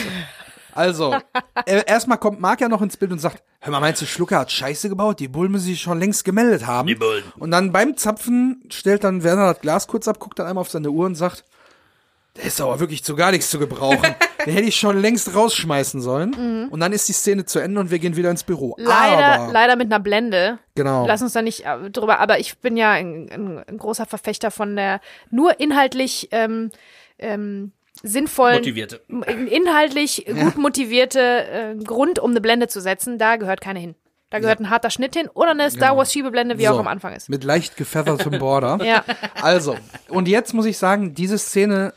[0.74, 1.14] Also,
[1.64, 4.38] äh, erstmal kommt Marc ja noch ins Bild und sagt, hör mal, meinst du, Schlucker
[4.40, 5.20] hat Scheiße gebaut?
[5.20, 6.86] Die Bullen müssen sich schon längst gemeldet haben.
[6.86, 7.24] Die Bullen.
[7.38, 10.70] Und dann beim Zapfen stellt dann Werner das Glas kurz ab, guckt dann einmal auf
[10.70, 11.44] seine Uhr und sagt,
[12.36, 14.14] der ist aber wirklich zu gar nichts zu gebrauchen.
[14.46, 16.68] Den hätte ich schon längst rausschmeißen sollen.
[16.70, 18.76] Und dann ist die Szene zu Ende und wir gehen wieder ins Büro.
[18.78, 20.58] Leider, aber, leider mit einer Blende.
[20.76, 21.06] Genau.
[21.06, 24.50] Lass uns da nicht äh, drüber, aber ich bin ja ein, ein, ein großer Verfechter
[24.52, 25.00] von der
[25.30, 26.70] nur inhaltlich ähm,
[27.18, 29.00] ähm, sinnvollen, Motivierte.
[29.50, 33.18] inhaltlich gut motivierte äh, Grund, um eine Blende zu setzen.
[33.18, 33.94] Da gehört keine hin.
[34.30, 36.88] Da gehört ein harter Schnitt hin oder eine Star Wars Schiebeblende, wie auch So, am
[36.88, 37.28] Anfang ist.
[37.28, 38.78] Mit leicht gefeathertem Border.
[38.84, 39.04] Ja.
[39.40, 39.76] Also,
[40.08, 41.94] und jetzt muss ich sagen, diese Szene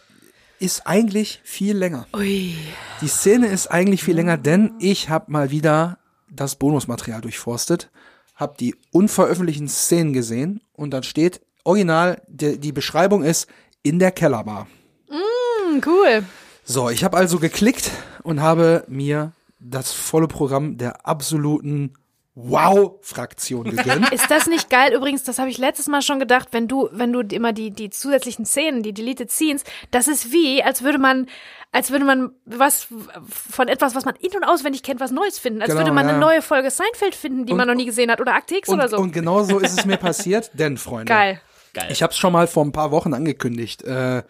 [0.59, 2.07] ist eigentlich viel länger.
[2.13, 2.55] Ui.
[3.01, 5.97] Die Szene ist eigentlich viel länger, denn ich habe mal wieder
[6.29, 7.89] das Bonusmaterial durchforstet,
[8.35, 13.47] habe die unveröffentlichten Szenen gesehen und dann steht original, die, die Beschreibung ist
[13.83, 14.67] in der Kellerbar.
[15.07, 16.23] Hm, cool.
[16.63, 17.91] So, ich habe also geklickt
[18.23, 21.93] und habe mir das volle Programm der absoluten
[22.41, 24.10] Wow-Fraktion gegönnt.
[24.13, 24.93] Ist das nicht geil?
[24.93, 27.89] Übrigens, das habe ich letztes Mal schon gedacht, wenn du, wenn du immer die, die
[27.89, 31.27] zusätzlichen Szenen, die Deleted Scenes, das ist wie, als würde man,
[31.72, 32.88] als würde man was
[33.27, 35.62] von etwas, was man in- und auswendig kennt, was Neues finden.
[35.62, 36.12] Als Genau, würde man ja.
[36.13, 38.75] eine neue Folge Seinfeld finden, die man noch nie gesehen hat oder Akte X Und,
[38.79, 38.98] oder so.
[38.98, 41.41] und genau so ist es mir passiert, denn, Freunde, geil.
[41.73, 41.88] Geil.
[41.91, 43.83] Ich habe es schon mal vor ein paar Wochen angekündigt.
[43.83, 44.23] Äh,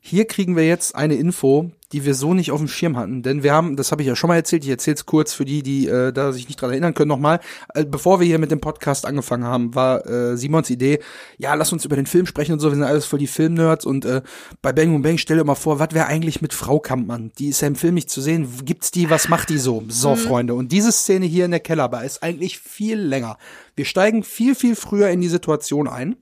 [0.00, 3.22] hier kriegen wir jetzt eine Info, die wir so nicht auf dem Schirm hatten.
[3.24, 5.44] Denn wir haben, das habe ich ja schon mal erzählt, ich erzähle es kurz für
[5.44, 7.40] die, die äh, da sich nicht dran erinnern können, nochmal.
[7.74, 11.00] Äh, bevor wir hier mit dem Podcast angefangen haben, war äh, Simons Idee,
[11.38, 13.84] ja, lass uns über den Film sprechen und so, wir sind alles voll die Filmnerds
[13.84, 14.22] und äh,
[14.62, 17.32] bei Bang Boom Bang stell dir mal vor, was wäre eigentlich mit Frau Kampmann?
[17.38, 18.48] Die ist ja im Film nicht zu sehen.
[18.64, 19.82] Gibt's die, was macht die so?
[19.88, 20.54] So, Freunde.
[20.54, 23.38] Und diese Szene hier in der Kellerbar ist eigentlich viel länger.
[23.74, 26.16] Wir steigen viel, viel früher in die Situation ein.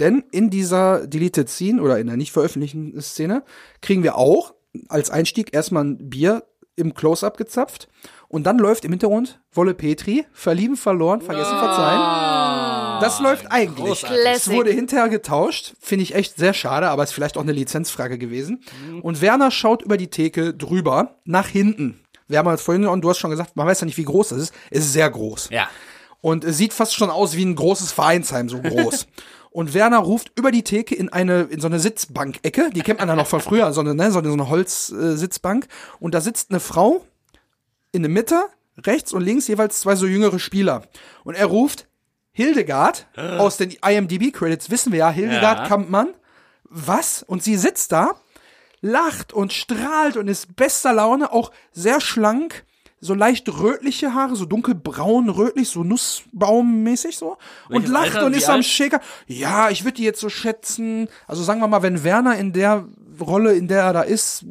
[0.00, 3.42] Denn in dieser Deleted Scene oder in der nicht veröffentlichten Szene
[3.80, 4.54] kriegen wir auch
[4.88, 6.44] als Einstieg erstmal ein Bier
[6.76, 7.88] im Close-Up gezapft.
[8.28, 13.00] Und dann läuft im Hintergrund Wolle Petri, verlieben verloren, vergessen verzeihen.
[13.00, 14.04] Das läuft eigentlich.
[14.34, 18.18] Es wurde hinterher getauscht, finde ich echt sehr schade, aber ist vielleicht auch eine Lizenzfrage
[18.18, 18.64] gewesen.
[19.02, 22.00] Und Werner schaut über die Theke drüber nach hinten.
[22.26, 24.30] Wir haben jetzt vorhin, und du hast schon gesagt, man weiß ja nicht, wie groß
[24.30, 24.54] das ist.
[24.70, 25.50] Es ist sehr groß.
[25.50, 25.68] Ja.
[26.24, 29.06] Und es sieht fast schon aus wie ein großes Vereinsheim, so groß.
[29.50, 33.10] Und Werner ruft über die Theke in eine, in so eine Sitzbank-Ecke, die kennt man
[33.10, 35.66] ja noch von früher, so eine, ne, so eine, so eine Holzsitzbank.
[36.00, 37.04] und da sitzt eine Frau
[37.92, 38.42] in der Mitte,
[38.86, 40.84] rechts und links jeweils zwei so jüngere Spieler.
[41.24, 41.88] Und er ruft
[42.32, 43.06] Hildegard
[43.38, 45.68] aus den IMDb-Credits, wissen wir ja, Hildegard Ja.
[45.68, 46.08] Kampmann.
[46.64, 47.22] Was?
[47.22, 48.12] Und sie sitzt da,
[48.80, 52.64] lacht und strahlt und ist bester Laune, auch sehr schlank,
[53.00, 57.36] so leicht rötliche Haare, so dunkelbraun, rötlich, so Nussbaummäßig so.
[57.68, 58.26] Welches und lacht Alter?
[58.26, 58.62] und ist am?
[58.62, 59.00] Shaker.
[59.26, 61.08] Ja, ich würde die jetzt so schätzen.
[61.26, 62.86] Also sagen wir mal, wenn Werner in der
[63.20, 64.46] Rolle, in der er da ist,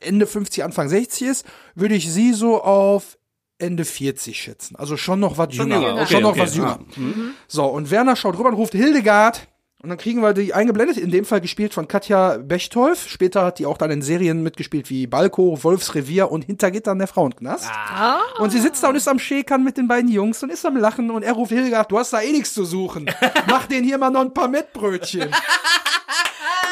[0.00, 3.18] Ende 50, Anfang 60 ist, würde ich sie so auf
[3.58, 4.76] Ende 40 schätzen.
[4.76, 5.80] Also schon noch was jünger.
[5.80, 6.78] jünger, okay, schon noch okay, was jünger.
[6.96, 7.02] ja.
[7.48, 9.48] So, und Werner schaut rüber und ruft Hildegard.
[9.80, 13.08] Und dann kriegen wir die eingeblendet, in dem Fall gespielt von Katja Bechtolf.
[13.08, 17.70] Später hat die auch dann in Serien mitgespielt wie Balko, Wolfsrevier und Hintergittern der Frauenknast.
[17.70, 18.18] Ah.
[18.40, 20.76] Und sie sitzt da und ist am Schäkern mit den beiden Jungs und ist am
[20.76, 23.08] Lachen und er ruft Hildegard, du hast da eh nichts zu suchen.
[23.46, 25.30] Mach den hier mal noch ein paar Mettbrötchen.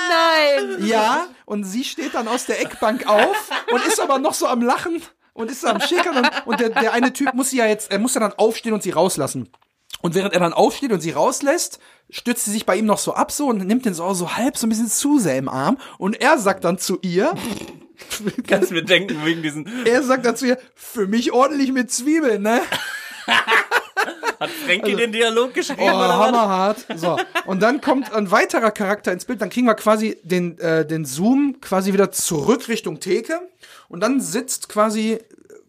[0.09, 0.85] Nein.
[0.85, 4.63] Ja, und sie steht dann aus der Eckbank auf und ist aber noch so am
[4.63, 5.01] Lachen
[5.33, 8.01] und ist am Schäkern und, und der, der eine Typ muss sie ja jetzt, er
[8.01, 9.49] muss ja dann aufstehen und sie rauslassen.
[10.07, 13.15] Und während er dann aufsteht und sie rauslässt, stützt sie sich bei ihm noch so
[13.15, 15.79] ab so und nimmt den so, so halb so ein bisschen zu sehr im Arm
[15.99, 17.35] und er sagt dann zu ihr,
[18.47, 19.69] Kannst mir denken, wegen diesen.
[19.85, 22.61] er sagt dann zu ihr, für mich ordentlich mit Zwiebeln, ne?
[24.39, 26.87] Hat Frankie den Dialog geschrieben Oh, oder hammerhart.
[26.95, 27.19] So.
[27.47, 29.41] Und dann kommt ein weiterer Charakter ins Bild.
[29.41, 33.41] Dann kriegen wir quasi den, äh, den Zoom quasi wieder zurück Richtung Theke.
[33.89, 35.19] Und dann sitzt quasi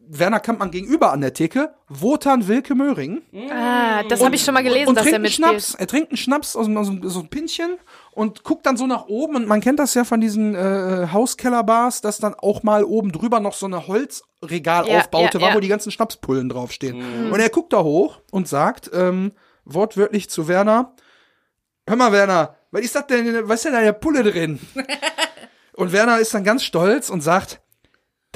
[0.09, 3.21] Werner Kampmann gegenüber an der Theke, Wotan Wilke Möhring.
[3.51, 5.49] Ah, das habe ich schon mal gelesen, und dass trinkt er mitspielt.
[5.49, 5.75] Schnaps.
[5.75, 7.77] Er trinkt einen Schnaps aus, einem- aus einem- so ein Pinchen
[8.11, 9.35] und guckt dann so nach oben.
[9.35, 13.39] Und man kennt das ja von diesen äh, Hauskellerbars, dass dann auch mal oben drüber
[13.39, 15.55] noch so eine Holzregalaufbaute Ja, ja, war, ja.
[15.55, 17.31] wo die ganzen Schnapspullen draufstehen.
[17.31, 19.31] Und er guckt da hoch und sagt ähm,
[19.65, 20.93] wortwörtlich zu Werner,
[21.87, 24.59] hör mal Werner, was ist das denn, was ist denn da in der Pulle drin?
[25.73, 27.61] und Werner ist dann ganz stolz und sagt,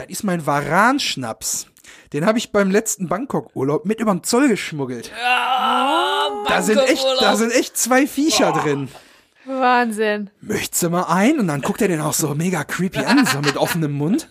[0.02, 1.68] das ist mein Varan-Schnaps.
[2.14, 5.12] Den habe ich beim letzten Bangkok-Urlaub mit über den Zoll geschmuggelt.
[6.48, 8.90] da sind echt, da sind echt zwei Viecher drin.
[9.46, 10.30] Wahnsinn.
[10.42, 11.40] Möchtest du mal ein?
[11.40, 14.28] Und dann guckt er den auch so mega creepy an, so mit offenem Mund.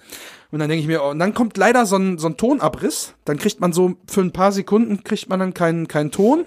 [0.51, 3.15] Und dann denke ich mir, oh, und dann kommt leider so ein, so ein Tonabriss.
[3.25, 6.47] Dann kriegt man so für ein paar Sekunden kriegt man dann keinen keinen Ton.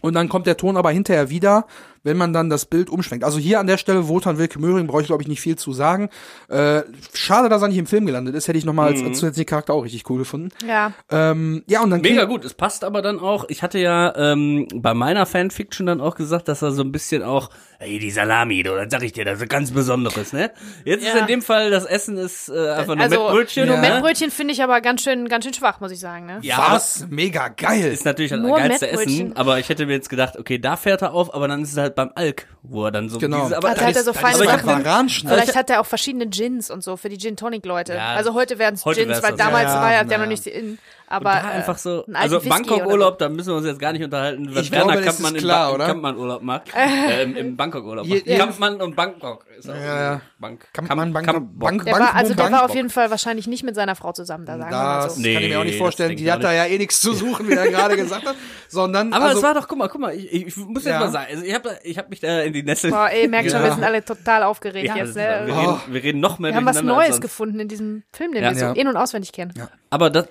[0.00, 1.66] Und dann kommt der Ton aber hinterher wieder,
[2.04, 3.24] wenn man dann das Bild umschwenkt.
[3.24, 5.72] Also hier an der Stelle, Wotan Wilke Möhring, brauche ich glaube ich nicht viel zu
[5.72, 6.08] sagen.
[6.48, 6.82] Äh,
[7.14, 8.48] schade, dass er nicht im Film gelandet ist.
[8.48, 10.48] Hätte ich nochmal als, als zusätzlichen Charakter auch richtig cool gefunden.
[10.66, 10.92] Ja.
[11.10, 13.44] Ähm, ja, und dann Mega gut, es passt aber dann auch.
[13.48, 17.22] Ich hatte ja ähm, bei meiner Fanfiction dann auch gesagt, dass er so ein bisschen
[17.22, 20.50] auch, hey, die Salami, du, das sag ich dir, das ist ganz Besonderes, ne?
[20.84, 21.20] Jetzt ist Ja.
[21.20, 23.68] in dem Fall, das Essen ist äh, einfach nur Also, Mettbrötchen.
[23.68, 23.76] nur?
[23.78, 26.38] Mettbrötchen finde ich aber ganz schön, ganz schön schwach, muss ich sagen, ne?
[26.42, 27.06] Ja, Was?
[27.10, 27.92] Mega geil.
[27.92, 28.90] ist natürlich das geilste.
[28.90, 31.72] Essen, aber ich hätte mir jetzt gedacht, okay, da fährt er auf, aber dann ist
[31.72, 33.42] es halt beim Alk, wo er dann so Genau.
[33.44, 34.82] diese, aber Hat- hat er so feine Sachen?
[35.08, 37.94] Vielleicht hat er auch verschiedene Gins und so für die Gin Tonic Leute.
[37.94, 40.30] Ja, also heute wären es Gins, weil damals Ja, ja, war ja der na noch
[40.30, 40.30] ja.
[40.30, 40.78] nicht in.
[41.12, 44.48] Aber da äh, einfach so, also Bangkok-Urlaub, da müssen wir uns jetzt gar nicht unterhalten,
[44.54, 45.84] was Ich glaube, Werner das ist Kampmann im, klar, ba oder?
[45.86, 46.62] im Kampmann-Urlaub macht.
[46.74, 48.26] äh, Im, im Bangkok-Urlaub macht.
[48.26, 49.44] je- Kampmann und Bangkok.
[49.58, 50.20] Ist auch Ja, ja.
[50.38, 51.58] Bank, Kampmann, Bank- Kampbock.
[51.58, 52.70] Bank- Der war, also der war Bangkok.
[52.70, 55.20] auf jeden Fall wahrscheinlich nicht mit seiner Frau zusammen, da sagen wir mal Das so.
[55.20, 56.16] Nee, kann ich mir auch nicht das vorstellen.
[56.16, 58.34] Die hat da ja eh nichts zu suchen, wie er gerade gesagt hat.
[58.68, 61.00] Sondern, Aber also, es war doch, guck mal, guck mal, ich, ich muss jetzt Ja.
[61.00, 62.90] mal sagen, also ich habe ich hab mich da in die Nessel.
[62.90, 63.66] Boah, ey, merkt schon, Ja.
[63.66, 65.08] wir sind alle total aufgeregt Ja, jetzt.
[65.14, 65.46] das Ne?
[65.46, 68.50] reden, wir reden noch mehr Wir haben was Neues gefunden in diesem Film, den Ja.
[68.50, 68.72] wir so Ja.
[68.72, 69.52] in- und auswendig kennen.
[69.90, 70.26] Aber das,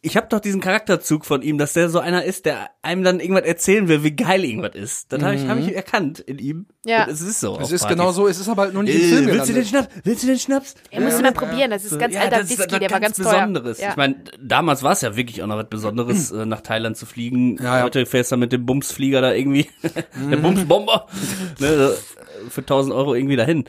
[0.00, 3.20] ich habe doch diesen Charakterzug von ihm, dass der so einer ist, der einem dann
[3.20, 5.12] irgendwas erzählen will, wie geil irgendwas ist.
[5.12, 6.66] Das habe ich, hab ich erkannt in ihm.
[6.84, 7.04] Ja.
[7.04, 7.58] Und es ist so.
[7.60, 7.96] Es ist Partys.
[7.96, 9.64] genau so, es ist aber halt nur nicht im Äh, Film willst du den.
[9.64, 9.88] Schnaps?
[10.04, 10.74] Willst du den Schnaps?
[10.90, 13.32] Er musste mal probieren, das ist ganz Ja, alter Whisky, der war ganz teuer.
[13.32, 13.80] Besonderes.
[13.80, 13.90] Ja.
[13.90, 17.04] Ich meine, damals war es ja wirklich auch noch was Besonderes, äh, nach Thailand zu
[17.04, 17.56] fliegen.
[17.62, 17.82] Ja, ja.
[17.84, 19.68] Heute fährst du mit dem Bumsflieger da irgendwie,
[20.30, 21.06] der Bumsbomber,
[21.58, 21.92] ne,
[22.48, 23.64] für 1000 Euro irgendwie dahin.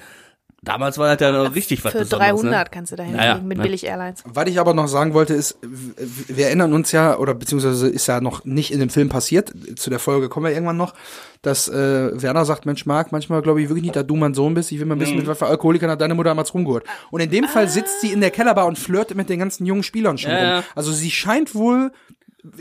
[0.62, 2.42] Damals war das ja noch richtig was Für Besonderes.
[2.42, 2.72] 300 ne?
[2.72, 3.64] kannst du dahin Naja, fliegen mit ne.
[3.64, 4.24] Billig Airlines.
[4.26, 8.20] Was ich aber noch sagen wollte, ist, wir erinnern uns ja, oder beziehungsweise ist ja
[8.22, 10.94] noch nicht in dem Film passiert, zu der Folge kommen wir irgendwann noch,
[11.42, 14.54] dass äh, Werner sagt, Mensch, Marc, manchmal glaube ich wirklich nicht, dass du mein Sohn
[14.54, 16.84] bist, ich will mal wissen, mit was für Alkoholikern hat deine Mutter damals rumgehört.
[17.12, 19.84] Und in dem Fall sitzt sie in der Kellerbar und flirtet mit den ganzen jungen
[19.84, 20.46] Spielern schon Ja, rum.
[20.46, 20.64] ja.
[20.76, 21.92] Also sie scheint wohl,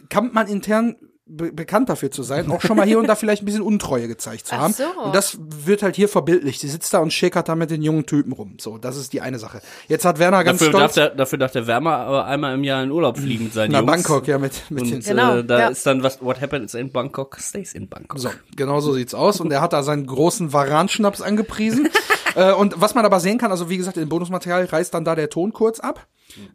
[0.09, 0.95] kann man intern
[1.29, 4.09] be bekannt dafür zu sein, auch schon mal hier und da vielleicht ein bisschen Untreue
[4.09, 4.73] gezeigt zu Ach haben.
[4.73, 4.85] so.
[5.05, 6.61] Und das wird halt hier verbildlicht.
[6.61, 8.55] Sie sitzt da und schäkert da mit den jungen Typen rum.
[8.59, 9.61] So, das ist die eine Sache.
[9.89, 12.65] Jetzt hat Werner ganz Dafür darf, stolz der, dafür darf der Wärmer aber einmal im
[12.65, 13.93] Jahr in Urlaub fliegen mit seinen nach Jungs.
[13.93, 15.69] Bangkok, ja, mit, mit den Und Genau, äh, da ja.
[15.69, 18.19] ist dann was, what happens in Bangkok stays in Bangkok.
[18.19, 19.41] So, genau so sieht's aus.
[19.41, 21.89] Und er hat da seinen großen Varan-Schnaps angepriesen.
[22.35, 25.15] äh, und was man aber sehen kann, also wie gesagt, im Bonusmaterial reißt dann da
[25.15, 26.07] der Ton kurz ab.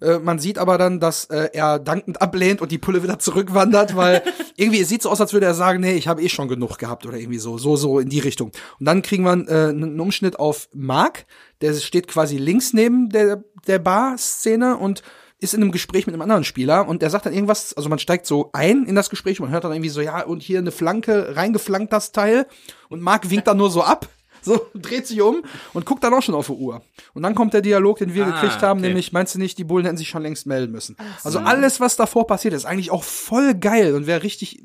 [0.01, 3.95] Äh, man sieht aber dann, dass äh, er dankend ablehnt und die Pulle wieder zurückwandert,
[3.95, 4.23] weil
[4.55, 6.77] irgendwie es sieht so aus, als würde er sagen, nee, ich habe eh schon genug
[6.77, 8.51] gehabt oder irgendwie so, so, so in die Richtung.
[8.79, 11.25] Und dann kriegen wir äh, einen Umschnitt auf Mark,
[11.61, 15.01] der steht quasi links neben der, der Bar-Szene und
[15.39, 17.99] ist in einem Gespräch mit einem anderen Spieler und der sagt dann irgendwas, also man
[17.99, 20.59] steigt so ein in das Gespräch und man hört dann irgendwie so, ja, und hier
[20.59, 22.47] eine Flanke, reingeflankt das Teil
[22.87, 24.07] und Marc winkt dann nur so ab,
[24.45, 26.81] so, dreht sich um und guckt dann auch schon auf die Uhr.
[27.13, 28.87] Und dann kommt der Dialog, den wir Ah, gekriegt haben, okay.
[28.89, 30.95] nämlich, meinst du nicht, die Bullen hätten sich schon längst melden müssen.
[31.23, 34.63] Also alles, was davor passiert, ist eigentlich auch voll geil und wäre richtig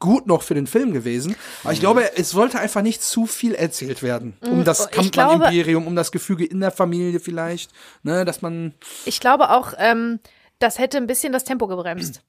[0.00, 1.34] gut noch für den Film gewesen.
[1.62, 4.36] Aber ich glaube, es sollte einfach nicht zu viel erzählt werden.
[4.42, 7.70] Um das ich glaube- Kampmann-Imperium, um das Gefüge in der Familie vielleicht,
[8.02, 8.74] ne, dass man,
[9.06, 10.20] Ich glaube auch, ähm,
[10.58, 12.22] das hätte ein bisschen das Tempo gebremst.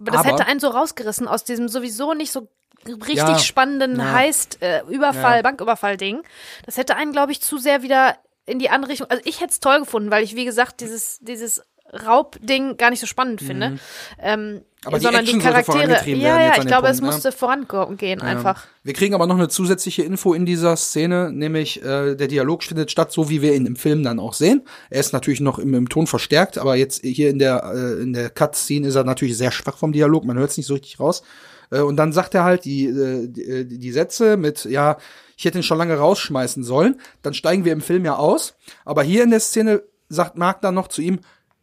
[0.00, 2.48] Aber das Aber- hätte einen so rausgerissen aus diesem sowieso nicht so
[2.86, 3.38] richtig Ja.
[3.38, 4.12] spannenden Ja.
[4.12, 5.42] Heist, äh, Überfall, Ja.
[5.42, 6.22] Banküberfall-Ding.
[6.66, 9.10] Das hätte einen, glaube ich, zu sehr wieder in die andere Richtung.
[9.10, 11.62] Also ich hätte es toll gefunden, weil ich, wie gesagt, dieses, dieses
[12.06, 13.78] Raubding gar nicht so spannend finde.
[14.20, 14.62] Ähm, Mhm.
[14.84, 16.08] Aber die sondern die sollte Charaktere.
[16.10, 17.06] Ja, ja, ich glaube, Punkt, es ne?
[17.06, 18.64] musste vorangehen einfach.
[18.84, 22.90] Wir kriegen aber noch eine zusätzliche Info in dieser Szene, nämlich äh, der Dialog findet
[22.92, 24.62] statt, so wie wir ihn im Film dann auch sehen.
[24.88, 28.12] Er ist natürlich noch im, im Ton verstärkt, aber jetzt hier in der äh, in
[28.12, 31.00] der Cut-Scene ist er natürlich sehr schwach vom Dialog, man hört es nicht so richtig
[31.00, 31.24] raus.
[31.70, 34.98] Äh, und dann sagt er halt die, äh, die, äh, die Sätze mit, ja,
[35.36, 37.00] ich hätte ihn schon lange rausschmeißen sollen.
[37.22, 38.54] Dann steigen wir im Film ja aus.
[38.84, 41.20] Aber hier in der Szene sagt Mark dann noch zu ihm,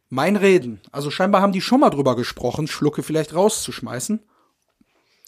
[0.10, 0.80] mein Reden.
[0.92, 4.22] Also scheinbar haben die schon mal drüber gesprochen, Schlucke vielleicht rauszuschmeißen.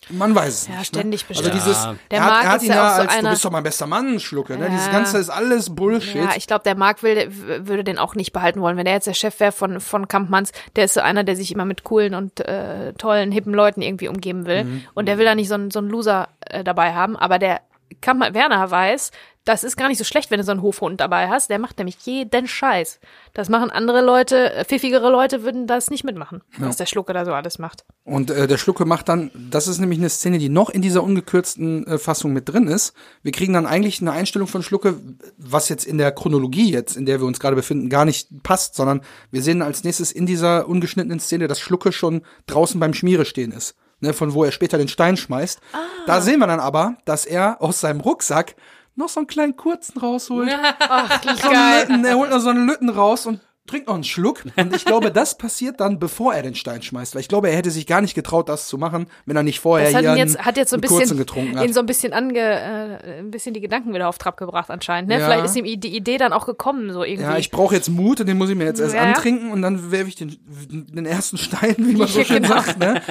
[0.10, 0.88] Man weiß es Ja, nicht.
[0.88, 1.36] ständig ne?
[1.36, 1.66] Also bestimmt.
[1.66, 1.96] dieses, Ja.
[2.12, 3.46] Der er hat, Marc er hat ist ihn ja ja so als, du einer- bist
[3.46, 4.58] doch mein bester Mann, Schlucke.
[4.58, 4.66] Ne?
[4.66, 4.70] Ja.
[4.72, 6.16] Dieses Ganze ist alles Bullshit.
[6.16, 7.30] Ja, ich glaube, der Marc will,
[7.68, 8.78] würde den auch nicht behalten wollen.
[8.78, 11.52] Wenn der jetzt der Chef wäre von, von Kampmanns, der ist so einer, der sich
[11.52, 14.64] immer mit coolen und äh, tollen, hippen Leuten irgendwie umgeben will.
[14.64, 14.84] Mhm.
[14.94, 17.16] Und der will da nicht so einen, so einen Loser äh, dabei haben.
[17.16, 17.62] Aber der
[18.02, 19.12] Kampmann Werner weiß,
[19.48, 21.50] das ist gar nicht so schlecht, wenn du so einen Hofhund dabei hast.
[21.50, 23.00] Der macht nämlich jeden Scheiß.
[23.34, 27.24] Das machen andere Leute, äh, pfiffigere Leute würden das nicht mitmachen, was der Schlucke da
[27.24, 27.86] so alles macht.
[28.04, 31.04] Und äh, der Schlucke macht dann, das ist nämlich eine Szene, die noch in dieser
[31.04, 32.94] ungekürzten äh, Fassung mit drin ist.
[33.24, 35.00] Wir kriegen dann eigentlich eine Einstellung von Schlucke,
[35.38, 38.76] was jetzt in der Chronologie jetzt, in der wir uns gerade befinden, gar nicht passt,
[38.76, 43.24] sondern wir sehen als nächstes in dieser ungeschnittenen Szene, dass Schlucke schon draußen beim Schmiere
[43.24, 43.76] stehen ist.
[44.00, 45.60] Ne, von wo er später den Stein schmeißt.
[46.06, 48.56] Da sehen wir dann aber, dass er aus seinem Rucksack
[48.96, 50.50] noch so einen kleinen kurzen rausholt.
[50.80, 54.04] Ach, so einen Lütten, er holt noch so einen Lütten raus und trinkt noch einen
[54.04, 54.44] Schluck.
[54.56, 57.16] Und ich glaube, das passiert dann, bevor er den Stein schmeißt.
[57.16, 59.60] Weil ich glaube, er hätte sich gar nicht getraut, das zu machen, wenn er nicht
[59.60, 61.66] vorher Das hat hier ihn jetzt, hat jetzt so ein bisschen, getrunken hat.
[61.66, 65.10] ihn so ein bisschen ange, äh, ein bisschen die Gedanken wieder auf Trab gebracht anscheinend.
[65.10, 65.20] Ne?
[65.20, 65.26] Ja.
[65.26, 67.24] Vielleicht ist ihm die Idee dann auch gekommen, so irgendwie.
[67.24, 69.02] ja, ich brauche jetzt Mut und den muss ich mir jetzt erst Ja.
[69.02, 70.38] antrinken und dann werfe ich den,
[70.70, 72.56] den ersten Stein, wie man so schön genau.
[72.56, 72.80] sagt.
[72.80, 73.02] Ne?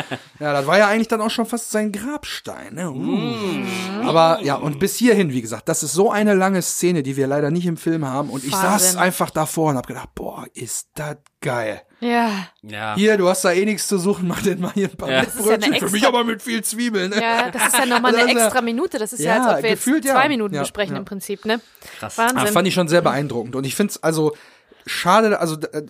[0.40, 2.74] Ja, das war ja eigentlich dann auch schon fast sein Grabstein.
[2.74, 2.90] Ne?
[2.90, 4.06] Uh.
[4.06, 7.26] Aber ja, und bis hierhin, wie gesagt, das ist so eine lange Szene, die wir
[7.26, 8.30] leider nicht im Film haben.
[8.30, 8.98] Und ich saß Wahnsinn.
[8.98, 11.82] einfach davor und habe gedacht, boah, ist das geil.
[12.00, 12.30] ja.
[12.62, 12.94] Ja.
[12.96, 15.24] Hier, du hast da eh nichts zu suchen, mach den mal hier ein paar Ja.
[15.24, 15.78] Das ist ja.
[15.78, 17.10] Für mich aber mit viel Zwiebeln.
[17.10, 17.20] Ne?
[17.22, 18.98] Ja, das ist ja nochmal eine das extra Minute.
[18.98, 20.20] Das ist ja, Ja, als ob wir gefühlt jetzt ja.
[20.20, 20.98] zwei Minuten Ja, besprechen ja.
[20.98, 21.60] im Prinzip, ne?
[21.98, 22.18] Krass.
[22.18, 22.38] Wahnsinn.
[22.38, 23.54] Ah, fand ich schon sehr beeindruckend.
[23.56, 24.34] Und ich finde es also
[24.84, 25.82] schade, also äh,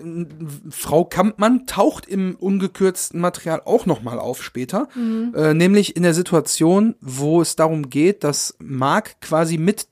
[0.70, 4.88] Frau Kampmann taucht im ungekürzten Material auch nochmal auf später.
[4.96, 9.86] Äh, nämlich in der Situation, wo es darum geht, dass Mark quasi mit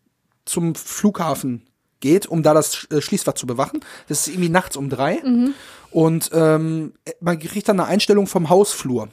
[0.47, 1.67] zum Flughafen
[2.05, 3.81] geht, um da das äh, Schließfach zu bewachen.
[4.09, 5.23] Das ist irgendwie nachts um drei.
[5.91, 9.09] Und ähm, man kriegt dann eine Einstellung vom Hausflur.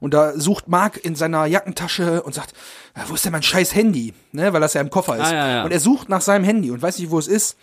[0.00, 2.52] Und da sucht Mark in seiner Jackentasche und sagt,
[2.96, 4.14] "Ja, wo ist denn mein scheiß Handy?
[4.30, 5.26] Ne, weil das ja im Koffer ist.
[5.26, 5.64] Ah, ja, ja.
[5.64, 7.56] Und er sucht nach seinem Handy und weiß nicht, wo es ist.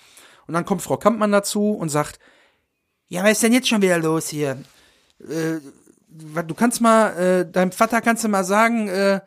[0.46, 2.20] Und dann kommt Frau Kampmann dazu und sagt,
[3.08, 4.58] ja, was ist denn jetzt schon wieder los hier?
[5.22, 5.60] äh,
[6.44, 9.22] du kannst mal, äh, deinem Vater kannst du mal sagen, äh,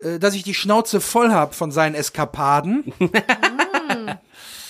[0.00, 2.92] äh, dass ich die Schnauze voll hab von seinen Eskapaden.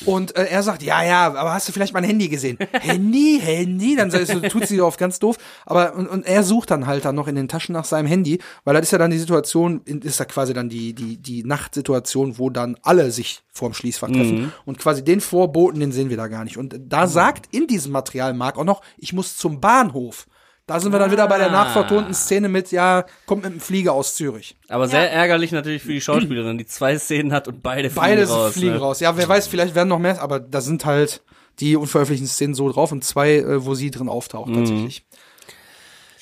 [0.07, 2.59] Und äh, er sagt, ja, ja, aber hast du vielleicht mein Handy gesehen?
[2.73, 3.97] Handy, Handy?
[3.97, 5.37] Dann du, tut sie auf ganz doof.
[5.67, 8.39] Aber und, und er sucht dann halt dann noch in den Taschen nach seinem Handy,
[8.65, 12.39] weil das ist ja dann die Situation, ist ja quasi dann die die die Nachtsituation,
[12.39, 16.29] wo dann alle sich vorm Schließfach treffen und quasi den Vorboten, den sehen wir da
[16.29, 16.57] gar nicht.
[16.57, 20.27] Und da sagt in diesem Material Marc auch noch, ich muss zum Bahnhof.
[20.67, 23.93] Da sind wir dann wieder bei der nachvertonten Szene mit, ja, kommt mit dem Flieger
[23.95, 24.57] aus Zürich.
[24.69, 28.29] Aber sehr ärgerlich natürlich für die Schauspielerin, die zwei Szenen hat und beide fliegen Beide
[28.29, 28.53] raus.
[28.53, 28.79] fliegen ne?
[28.79, 29.01] raus.
[29.01, 31.23] Ja, wer weiß, vielleicht werden noch mehr, aber da sind halt
[31.59, 35.05] die unveröffentlichten Szenen so drauf und zwei, äh, wo sie drin auftaucht tatsächlich.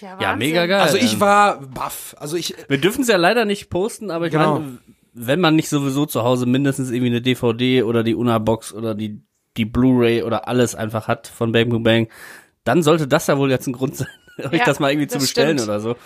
[0.01, 0.39] Ja, Ja, Wahnsinn.
[0.49, 0.81] mega geil.
[0.81, 1.21] Also ich ja.
[1.21, 2.17] war baff.
[2.19, 4.61] Also ich, Wir dürfen es ja leider nicht posten, aber ich Genau.
[4.61, 4.79] meine,
[5.13, 9.21] wenn man nicht sowieso zu Hause mindestens irgendwie eine DVD oder die Una-Box oder die,
[9.59, 12.09] die Blu-ray oder alles einfach hat von Bang Boom Bang,
[12.65, 14.09] dann sollte das ja wohl jetzt ein Grund sein,
[14.53, 15.69] euch Ja, das mal irgendwie zu das bestellen stimmt.
[15.69, 15.97] oder so.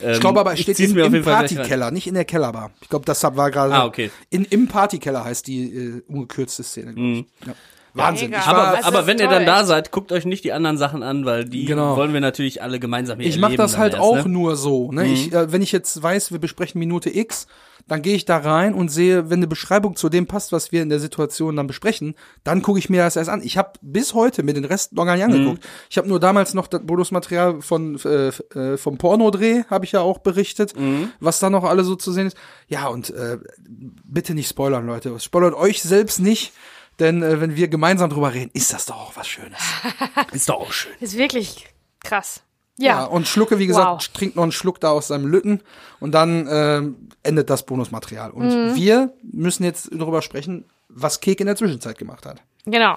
[0.00, 1.22] ich glaube aber, es ich steht im, mir auf im.
[1.22, 2.70] Partykeller, nicht in der Kellerbar.
[2.80, 4.10] Ich glaube, das war gerade Ah, okay.
[4.30, 6.92] in, im Partykeller heißt die äh, ungekürzte Szene.
[6.92, 7.26] ich.
[7.46, 7.54] Ja.
[7.94, 8.32] Wahnsinn.
[8.32, 10.52] Ich, Aber, war, Also aber wenn ihr toll, dann da seid, guckt euch nicht die
[10.52, 11.96] anderen Sachen an, weil die Genau.
[11.96, 14.28] wollen wir natürlich alle gemeinsam hier ich mache das halt erst, auch ne?
[14.28, 14.90] nur so.
[14.90, 15.06] Ne?
[15.06, 17.46] Ich, äh, wenn ich jetzt weiß, wir besprechen Minute X,
[17.86, 20.82] dann gehe ich da rein und sehe, wenn eine Beschreibung zu dem passt, was wir
[20.82, 23.42] in der Situation dann besprechen, dann gucke ich mir das erst an.
[23.44, 25.62] Ich habe bis heute mir den Rest noch gar nicht angeguckt.
[25.90, 30.00] Ich habe nur damals noch das Bonusmaterial von äh, äh, vom Pornodreh, habe ich ja
[30.00, 30.74] auch berichtet,
[31.20, 32.36] was da noch alle so zu sehen ist.
[32.68, 35.20] Ja, und äh, bitte nicht spoilern, Leute.
[35.20, 36.52] Spoilert euch selbst nicht.
[37.00, 39.58] Denn äh, wenn wir gemeinsam drüber reden, ist das doch auch was Schönes.
[40.32, 40.92] Ist doch auch schön.
[41.00, 41.66] Ist wirklich
[42.02, 42.42] krass.
[42.76, 43.04] Ja, Ja.
[43.04, 44.08] und Schlucke, wie gesagt, Wow.
[44.08, 45.60] trinkt noch einen Schluck da aus seinem Lütten
[46.00, 48.30] und dann ähm, endet das Bonusmaterial.
[48.30, 48.74] Und Mhm.
[48.74, 52.42] wir müssen jetzt darüber sprechen, was Kek in der Zwischenzeit gemacht hat.
[52.66, 52.96] Genau.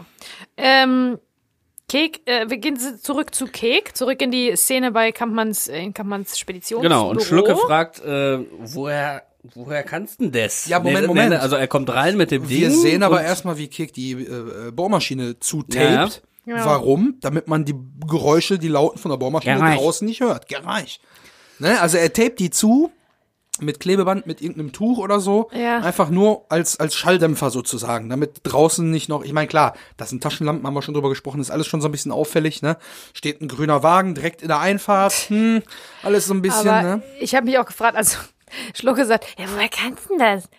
[0.58, 1.20] Ähm,
[1.90, 5.94] Kek, äh, wir gehen zurück zu Kek, zurück in die Szene bei Kampmanns, äh, in
[5.94, 6.82] Kampmanns Spedition.
[6.82, 10.68] Genau, und Schlucke fragt, äh, woher, woher kannst denn das?
[10.68, 11.34] Ja, Moment, Moment.
[11.36, 12.60] also er kommt rein mit dem Ding.
[12.60, 16.24] Wir sehen aber erstmal, wie Kek die äh, äh, Bohrmaschine zutaped.
[16.46, 16.56] Ja.
[16.58, 16.66] Ja.
[16.66, 17.18] Warum?
[17.20, 17.76] Damit man die
[18.08, 19.80] Geräusche, die Lauten von der Bohrmaschine Gereich.
[19.80, 20.48] draußen nicht hört.
[20.48, 21.02] Gereich.
[21.60, 21.80] Ne?
[21.82, 22.90] Also er tapet die zu
[23.60, 25.50] mit Klebeband, mit irgendeinem Tuch oder so.
[25.54, 25.80] Ja.
[25.80, 30.22] Einfach nur als, als Schalldämpfer sozusagen, damit draußen nicht noch, ich meine, klar, das sind
[30.22, 32.78] Taschenlampen, haben wir schon drüber gesprochen, ist alles schon so ein bisschen auffällig, ne?
[33.14, 35.64] Steht ein grüner Wagen direkt in der Einfahrt, hm,
[36.04, 37.04] alles so ein bisschen, Aber ne?
[37.20, 38.18] ich habe mich auch gefragt, also
[38.74, 40.50] Schlucke sagt, ja, woher kannst du denn das?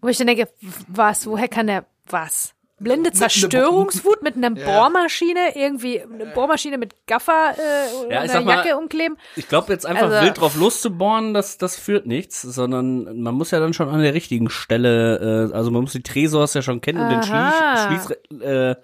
[0.00, 0.48] Wo ich dann denke,
[0.88, 2.54] was, woher kann der was?
[2.82, 4.64] Blinde Zerstörungswut mit einer Ja.
[4.64, 7.60] Bohrmaschine, irgendwie eine Bohrmaschine mit Gaffer äh,
[8.04, 9.18] Ja, ich einer sag mal, Jacke umkleben.
[9.36, 13.50] Ich glaube, jetzt einfach Also- wild drauf loszubohren, das, das führt nichts, sondern man muss
[13.50, 16.80] ja dann schon an der richtigen Stelle, äh, also man muss die Tresors ja schon
[16.80, 17.86] kennen und den Aha.
[17.86, 18.76] Schließ, Schließ äh,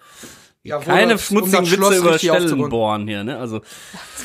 [0.67, 3.39] Ja, keine das- um schmutzigen Schloss Witze über Stellen bohren hier, ne?
[3.39, 3.61] Also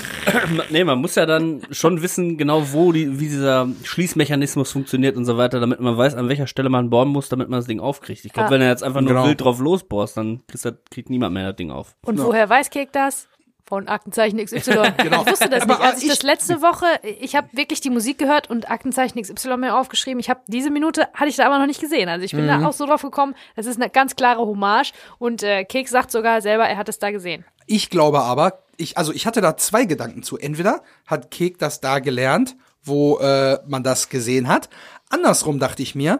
[0.69, 5.25] nee, man muss ja dann schon wissen, genau wo die, wie dieser Schließmechanismus funktioniert und
[5.25, 7.79] so weiter, damit man weiß, an welcher Stelle man bohren muss, damit man das Ding
[7.79, 8.25] aufkriegt.
[8.25, 8.51] Ich glaube, Ah.
[8.51, 9.25] wenn er jetzt einfach nur Genau.
[9.27, 11.95] wild drauf losbohrst, dann kriegt, das, kriegt niemand mehr das Ding auf.
[12.05, 13.27] Und woher weiß Kek das?
[13.71, 14.91] Von Aktenzeichen XY.
[14.97, 15.21] Genau.
[15.23, 15.81] Ich wusste das Aber nicht.
[15.85, 16.85] Als ich, ich- das letzte Woche,
[17.21, 20.19] ich habe wirklich die Musik gehört und Aktenzeichen XY mir aufgeschrieben.
[20.19, 22.09] Ich habe diese Minute, hatte ich da aber noch nicht gesehen.
[22.09, 22.47] Also ich bin Mhm.
[22.49, 24.91] da auch so drauf gekommen, das ist eine ganz klare Hommage.
[25.19, 27.45] Und äh, Kek sagt sogar selber, er hat es da gesehen.
[27.65, 30.37] Ich glaube aber, ich, also ich hatte da zwei Gedanken zu.
[30.37, 34.67] Entweder hat Kek das da gelernt, wo äh, man das gesehen hat.
[35.09, 36.19] Andersrum dachte ich mir,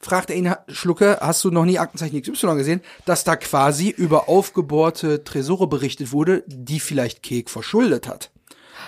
[0.00, 5.24] fragte ihn Schlucke, hast du noch nie Aktenzeichen XY gesehen, dass da quasi über aufgebohrte
[5.24, 8.30] Tresore berichtet wurde, die vielleicht Kek verschuldet hat.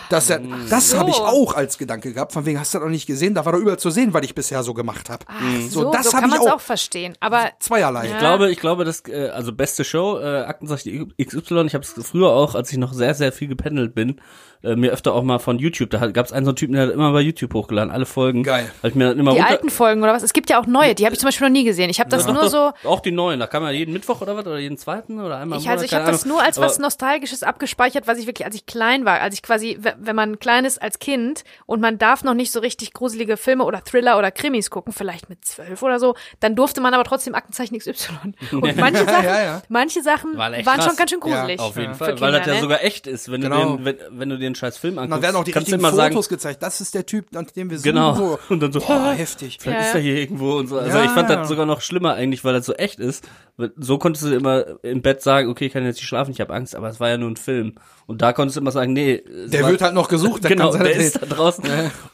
[0.09, 2.91] Dass er, das habe ich auch als Gedanke gehabt, von wegen hast du das noch
[2.91, 5.25] nicht gesehen, da war doch überall zu sehen, was ich bisher so gemacht habe.
[5.71, 6.57] So, das so habe kann ich man es auch.
[6.57, 7.17] auch verstehen.
[7.21, 8.09] Aber Zweierlei.
[8.11, 11.65] Ich glaube, ich glaube, das äh, also beste Show, äh, Aktenzeichen XY.
[11.67, 14.21] Ich habe es früher auch, als ich noch sehr sehr viel gependelt bin,
[14.65, 15.91] äh, mir öfter auch mal von YouTube.
[15.91, 18.43] Da gab es einen so einen Typen, der hat immer bei YouTube hochgeladen, alle Folgen.
[18.43, 18.71] Geil.
[18.83, 20.23] Hab ich mir dann immer die alten Folgen oder was?
[20.23, 21.91] Es gibt ja auch neue, die habe ich zum Beispiel noch nie gesehen.
[21.91, 22.73] Ich habe das Ach nur so.
[22.85, 25.59] Auch die neuen, da kann man jeden Mittwoch oder was oder jeden zweiten oder einmal
[25.59, 28.55] im Ich, also ich habe das nur als was Nostalgisches abgespeichert, was ich wirklich, als
[28.55, 32.25] ich klein war, als ich quasi, wenn man klein ist als Kind und man darf
[32.25, 35.99] noch nicht so richtig gruselige Filme oder Thriller oder Krimis gucken, vielleicht mit zwölf oder
[35.99, 38.35] so, dann durfte man aber trotzdem Aktenzeichen XY.
[38.53, 39.63] Und manche Sachen, Ja, ja.
[39.69, 40.85] manche Sachen waren krass.
[40.85, 41.59] schon ganz schön gruselig.
[41.61, 42.61] Auf jeden Fall, weil das ja Kinder, ne?
[42.61, 43.77] sogar echt ist, wenn Genau.
[43.77, 45.13] du den, wenn, wenn du den scheiß Film anguckst.
[45.15, 46.63] dann werden auch die kannst richtigen immer Fotos sagen, gezeigt.
[46.63, 47.91] Das ist der Typ, an dem wir suchen.
[47.93, 48.15] Genau.
[48.15, 48.39] So.
[48.49, 49.59] Und dann so, Boah, heftig.
[49.61, 49.99] Vielleicht Ja, ist ja.
[49.99, 50.79] er hier irgendwo und so.
[50.79, 51.37] Also Ja, ich fand ja.
[51.37, 53.29] das sogar noch schlimmer eigentlich, weil das so echt ist.
[53.77, 56.55] So konntest du immer im Bett sagen, okay, ich kann jetzt nicht schlafen, ich habe
[56.55, 57.75] Angst, aber es war ja nur ein Film.
[58.07, 59.23] Und da konntest du immer sagen, nee.
[59.47, 60.43] Der war, wird halt noch gesucht.
[60.45, 61.65] der Genau, kann seine der ist da draußen.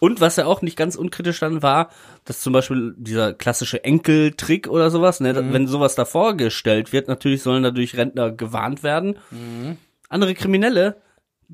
[0.01, 1.91] Und was ja auch nicht ganz unkritisch dann war,
[2.25, 5.53] dass zum Beispiel dieser klassische Enkeltrick oder sowas, ne, Mhm.
[5.53, 9.19] wenn sowas da vorgestellt wird, natürlich sollen dadurch Rentner gewarnt werden.
[9.31, 9.77] Mhm.
[10.09, 10.97] Andere Kriminelle,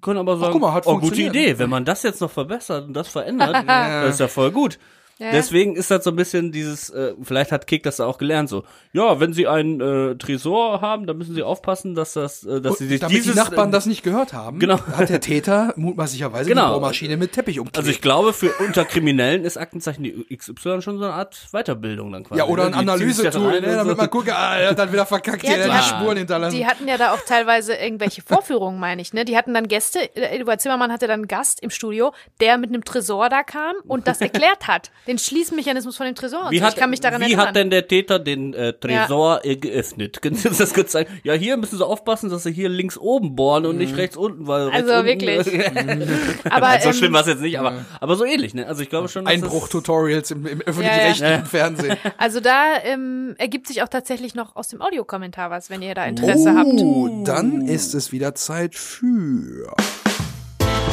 [0.00, 1.20] können aber sagen, guck mal, hat oh, gute.
[1.20, 4.78] Idee, wenn man das jetzt noch verbessert und das verändert, das ist ja voll gut.
[5.18, 5.30] Ja.
[5.30, 8.64] Deswegen ist das so ein bisschen dieses, äh, vielleicht hat Kick das auch gelernt, so,
[8.92, 12.78] ja, wenn sie einen äh, Tresor haben, dann müssen sie aufpassen, dass das, äh, dass
[12.78, 14.80] sie sich Damit dieses, die Nachbarn äh, das nicht gehört haben, Genau.
[14.80, 16.66] hat der Täter mutmaßlicherweise Genau.
[16.66, 17.78] die Bohrmaschine mit Teppich umgeklebt.
[17.78, 22.24] Also ich glaube, für unter Kriminellen ist Aktenzeichen XY schon so eine Art Weiterbildung dann
[22.24, 22.38] quasi.
[22.40, 22.76] ja, oder ne?
[22.76, 23.96] ein Analysetool, ne, damit so.
[23.96, 26.56] man guckt, ah, er hat dann wieder verkackt, Ja, die hat hatten- Spuren hinterlassen.
[26.56, 29.24] Die hatten ja da auch teilweise irgendwelche Vorführungen, meine ich, ne?
[29.24, 32.70] Die hatten dann Gäste, äh, Eduard Zimmermann hatte dann einen Gast im Studio, der mit
[32.70, 34.90] einem Tresor da kam und das erklärt hat.
[35.06, 36.46] Den Schließmechanismus von dem Tresor.
[36.46, 36.64] Und Wie, so.
[36.64, 37.48] hat, ich kann mich daran wie erinnern.
[37.48, 40.22] hat denn der Täter den äh, Tresor äh, geöffnet?
[40.22, 41.08] Können Sie uns das kurz sagen?
[41.24, 44.46] Ja, hier müssen Sie aufpassen, dass Sie hier links oben bohren und nicht rechts unten,
[44.46, 45.46] weil rechts Also unten, wirklich.
[46.50, 48.66] aber so ähm, schlimm war es jetzt nicht, aber, aber so ähnlich, ne?
[48.66, 51.96] Also ich glaube schon, Einbruch-Tutorials im, im öffentlich-rechtlichen Fernsehen.
[52.16, 56.04] also da ähm, ergibt sich auch tatsächlich noch aus dem Audiokommentar was, wenn ihr da
[56.04, 56.72] Interesse habt.
[56.72, 59.74] Oh, dann ist es wieder Zeit für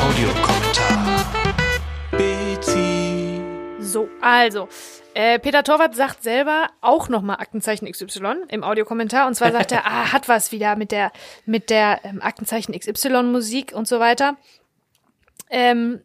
[0.01, 1.70] Audiokommentar.
[3.91, 4.69] So, also,
[5.13, 9.27] äh, Peter Torwart sagt selber auch nochmal Aktenzeichen XY im Audiokommentar.
[9.27, 11.11] Und zwar sagt er, ah, hat was wieder mit der,
[11.45, 14.37] mit der ähm, Aktenzeichen XY Musik und so weiter.
[15.49, 16.01] Ähm,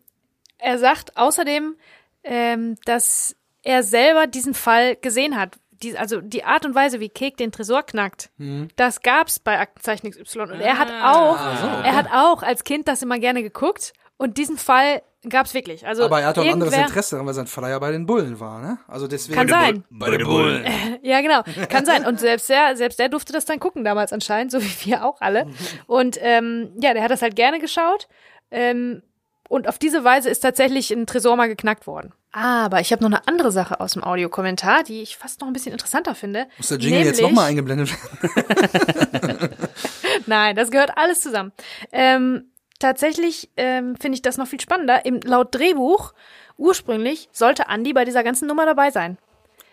[0.59, 1.77] er sagt außerdem,
[2.25, 5.57] ähm, dass er selber diesen Fall gesehen hat.
[5.71, 8.31] Die, also die Art und Weise, wie Kek den Tresor knackt,
[8.77, 10.41] das gab's bei Aktenzeichen XY.
[10.41, 11.39] Und er hat auch,
[11.85, 13.93] er hat auch als Kind das immer gerne geguckt.
[14.19, 15.87] Und diesen Fall gab's wirklich.
[15.87, 18.07] Also Aber er hat doch ein anderes Interesse daran, weil sein Vater ja bei den
[18.07, 18.79] Bullen war, ne?
[18.89, 19.37] Also deswegen.
[19.37, 19.85] Kann sein.
[19.91, 20.65] Bei den Bullen.
[21.03, 21.43] Ja, genau.
[21.69, 22.05] Kann sein.
[22.05, 25.21] Und selbst der, selbst der durfte das dann gucken damals anscheinend, so wie wir auch
[25.21, 25.47] alle.
[25.87, 28.09] Und ähm, ja, der hat das halt gerne geschaut.
[28.51, 29.03] Ähm,
[29.49, 32.13] und auf diese Weise ist tatsächlich ein Tresor mal geknackt worden.
[32.33, 35.53] Aber ich habe noch eine andere Sache aus dem Audiokommentar, die ich fast noch ein
[35.53, 36.47] bisschen interessanter finde.
[36.59, 39.51] Muss der Jingle jetzt nochmal eingeblendet werden?
[40.27, 41.53] Nein, das gehört alles zusammen.
[41.93, 45.05] Ähm, tatsächlich ähm, finde ich das noch viel spannender.
[45.05, 46.13] Im, laut Drehbuch
[46.57, 49.19] ursprünglich sollte Andy bei dieser ganzen Nummer dabei sein.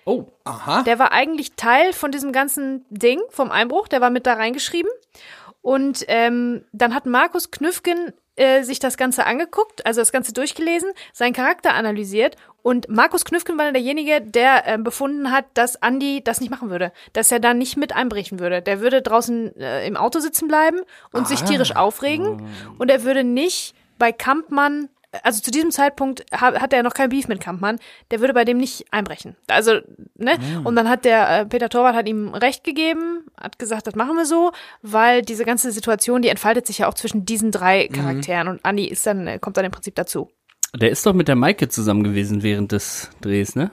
[0.05, 0.83] Oh, Aha.
[0.83, 4.91] Der war eigentlich Teil von diesem ganzen Ding, vom Einbruch, der war mit da reingeschrieben.
[5.61, 10.91] Und ähm, dann hat Markus Knüffgen äh, sich das Ganze angeguckt, also das Ganze durchgelesen,
[11.13, 16.39] seinen Charakter analysiert und Markus Knüffgen war derjenige, der ähm, befunden hat, dass Andy das
[16.39, 18.61] nicht machen würde, dass er da nicht mit einbrechen würde.
[18.61, 20.79] Der würde draußen äh, im Auto sitzen bleiben
[21.11, 24.89] und sich tierisch aufregen und er würde nicht bei Kampmann
[25.21, 27.79] also zu diesem Zeitpunkt ha hat er noch kein Beef mit Kampmann,
[28.11, 29.35] der würde bei dem nicht einbrechen.
[29.47, 29.79] Also,
[30.15, 30.31] ne?
[30.63, 34.15] Und dann hat der äh, Peter Torwart hat ihm recht gegeben, hat gesagt, das machen
[34.15, 38.47] wir so, weil diese ganze Situation, die entfaltet sich ja auch zwischen diesen drei Charakteren
[38.47, 40.29] und Andi ist dann äh, kommt dann im Prinzip dazu.
[40.75, 43.69] der ist doch mit der Maike zusammen gewesen während des Drehs, ne?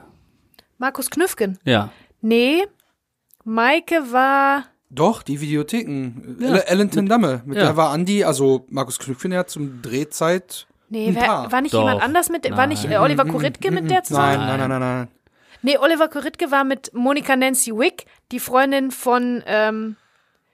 [0.77, 1.57] Markus Knüffgen.
[1.63, 1.91] Ja.
[2.21, 2.63] Nee,
[3.43, 6.37] Maike war Doch, die Videotheken.
[6.39, 6.55] Ja.
[6.57, 7.41] Ellington Damme.
[7.45, 7.63] Mit Ja.
[7.65, 10.67] der war Andy, also Markus Knüpfchen, ja zum Drehzeit.
[10.93, 11.79] Nee, wer, war nicht Doch.
[11.79, 14.39] jemand anders mit, war nicht äh, Oliver Kuritke mit der zusammen?
[14.45, 15.07] Nein, nein, nein, nein, nein.
[15.61, 19.95] Nee, Oliver Kuritke war mit Monika Nancy Wick, die Freundin von, ähm,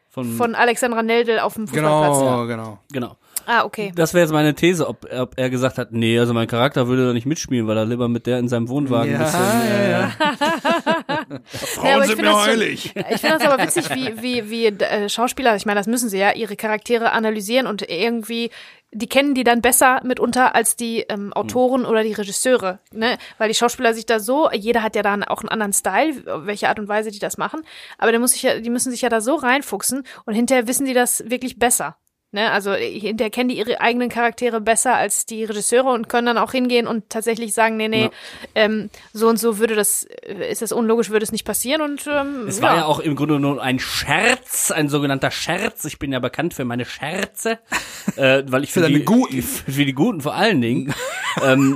[0.09, 2.19] Von, von Alexandra Neldel auf dem Fußballplatz.
[2.19, 2.79] Genau, genau.
[2.91, 3.17] genau.
[3.49, 3.93] Ah, okay.
[3.95, 7.07] Das wäre jetzt meine These, ob, ob er gesagt hat, nee, also mein Charakter würde
[7.07, 10.11] da nicht mitspielen, weil er lieber mit der in seinem Wohnwagen ein bisschen, Ja,
[11.45, 12.93] Frauen aber ich sind mir schon- heilig.
[13.09, 16.17] Ich finde das aber witzig, wie, wie, wie äh, Schauspieler, ich meine, das müssen sie
[16.17, 18.49] ja, ihre Charaktere analysieren und irgendwie,
[18.91, 23.17] die kennen die dann besser mitunter als die ähm, Autoren oder die Regisseure, ne?
[23.37, 26.69] Weil die Schauspieler sich da so, jeder hat ja dann auch einen anderen Style, welche
[26.69, 27.61] Art und Weise die das machen,
[27.97, 30.85] aber der muss sich ja, die müssen sich ja da so reinfuchsen und hinterher wissen
[30.85, 31.97] die das wirklich besser.
[32.37, 36.37] Ne, also hinterher kennen die ihre eigenen Charaktere besser als die Regisseure und können dann
[36.37, 38.09] auch hingehen und tatsächlich sagen, nee, nee, Ja.
[38.53, 42.05] ähm, so und so würde das, äh, ist das unlogisch, würde es nicht passieren und
[42.05, 45.83] ähm, Es war ja auch im Grunde nur ein Scherz, ein sogenannter Scherz.
[45.85, 47.57] Ich bin ja bekannt für meine Scherze,
[48.17, 49.41] äh, weil ich für deine die Guten.
[49.41, 50.93] für die Guten vor allen Dingen.
[51.43, 51.75] ähm,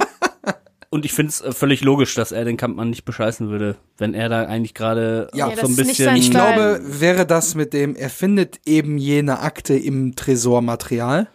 [0.91, 4.13] und ich finde es äh, völlig logisch, dass er den Kampfmann nicht bescheißen würde, wenn
[4.13, 5.47] er da eigentlich gerade Ja.
[5.47, 6.15] auch so ein bisschen.
[6.15, 11.27] Ich glaube, wäre das mit dem, er findet eben jene Akte im Tresormaterial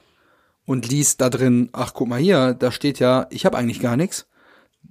[0.66, 3.96] und liest da drin, ach guck mal hier, da steht ja, ich habe eigentlich gar
[3.96, 4.26] nichts.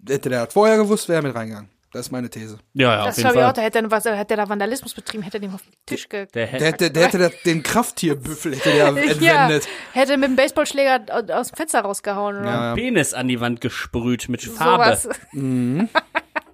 [0.08, 1.70] Hätte der das vorher gewusst, wäre er mit reingegangen.
[1.96, 2.58] Das ist meine These.
[2.74, 3.54] ja, ja, auf Das jeden glaube ich auch, Fall.
[3.54, 6.10] da hätte er, was, hätte er da Vandalismus betrieben, hätte er den auf den Tisch
[6.10, 9.68] ge Der Der hätte, der hätte den Krafttierbüffel hätte der ja, entwendet.
[9.94, 12.76] hätte mit dem Baseballschläger au- aus dem Fenster rausgehauen oder Ja, ja.
[12.76, 14.98] Penis an die Wand gesprüht mit Farbe.
[14.98, 15.18] sowas.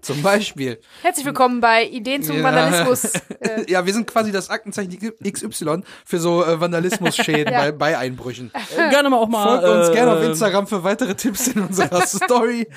[0.02, 0.80] Zum Beispiel.
[1.04, 2.44] Herzlich willkommen bei Ideen zum Ja.
[2.44, 3.14] Vandalismus.
[3.68, 7.60] Ja, wir sind quasi das Aktenzeichen XY für so äh, Vandalismusschäden Ja.
[7.60, 8.52] bei, bei Einbrüchen.
[8.78, 9.60] Äh, gerne mal auch mal.
[9.60, 12.68] Folgt uns äh, gerne auf Instagram für weitere Tipps in unserer Story.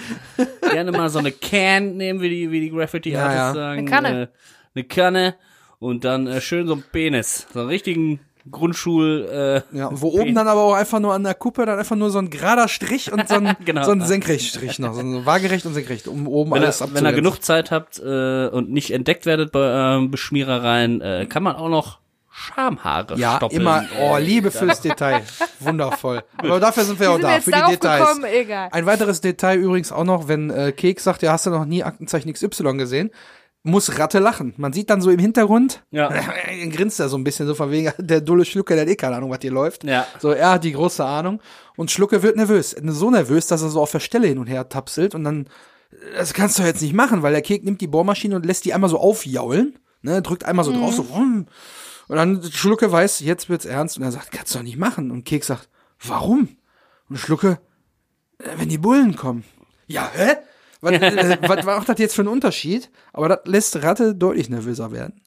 [0.71, 3.55] Gerne mal so eine Can nehmen, wie die, wie die Graffiti Artists Ja, ja.
[3.55, 3.79] sagen.
[3.81, 4.23] Eine Kanne.
[4.23, 4.29] Äh,
[4.75, 5.35] eine Kanne.
[5.79, 7.47] Und dann äh, schön so ein Penis.
[7.53, 8.21] So einen richtigen
[8.51, 9.63] Grundschul.
[9.73, 12.11] Äh, Ja, wo oben dann aber auch einfach nur an der Kuppe dann einfach nur
[12.11, 13.85] so ein gerader Strich und so ein, Genau.
[13.85, 17.05] so ein Senkrechtstrich noch, so ein waagerecht und senkrecht, um oben wenn, alles ihr, wenn
[17.05, 17.23] ihr abzugrenzen.
[17.25, 21.69] genug Zeit habt äh, und nicht entdeckt werdet bei ähm, Beschmierereien, äh, kann man auch
[21.69, 21.99] noch
[22.37, 23.61] Schamhaare Ja, stoppeln.
[23.61, 25.23] immer, oh, Liebe fürs Detail.
[25.61, 26.23] Wundervoll.
[26.37, 28.01] Aber dafür sind wir Wie auch sind da, jetzt für die Details.
[28.09, 28.25] gekommen?
[28.25, 28.69] Egal.
[28.73, 31.85] Ein weiteres Detail übrigens auch noch, wenn äh, Keks sagt, ja, hast du noch nie
[31.85, 33.11] Aktenzeichen XY gesehen,
[33.65, 34.53] muss Ratte lachen.
[34.59, 36.09] Man sieht dann so im Hintergrund, Ja.
[36.11, 38.95] er grinst er so ein bisschen so von wegen, der dulle Schlucke, der hat eh
[38.95, 39.85] keine Ahnung, was hier läuft.
[39.85, 40.07] Ja.
[40.21, 41.41] So, er hat die große Ahnung.
[41.77, 42.77] Und Schlucke wird nervös.
[42.87, 45.49] So nervös, dass er so auf der Stelle hin und her tapselt und dann,
[46.15, 48.75] das kannst du jetzt nicht machen, weil der Kek nimmt die Bohrmaschine und lässt die
[48.75, 51.03] einmal so aufjaulen, ne, drückt einmal so drauf, so.
[51.03, 51.49] Und
[52.09, 55.11] dann Schlucke weiß, jetzt wird's ernst und er sagt, kannst du doch nicht machen.
[55.11, 55.71] Und Kek sagt,
[56.05, 56.49] warum?
[57.09, 57.59] Und Schlucke,
[58.39, 59.45] äh, wenn die Bullen kommen.
[59.87, 60.35] Ja, hä?
[60.85, 62.91] Was, äh, was macht das jetzt für ein Unterschied?
[63.13, 65.23] Aber das lässt Ratte deutlich nervöser werden.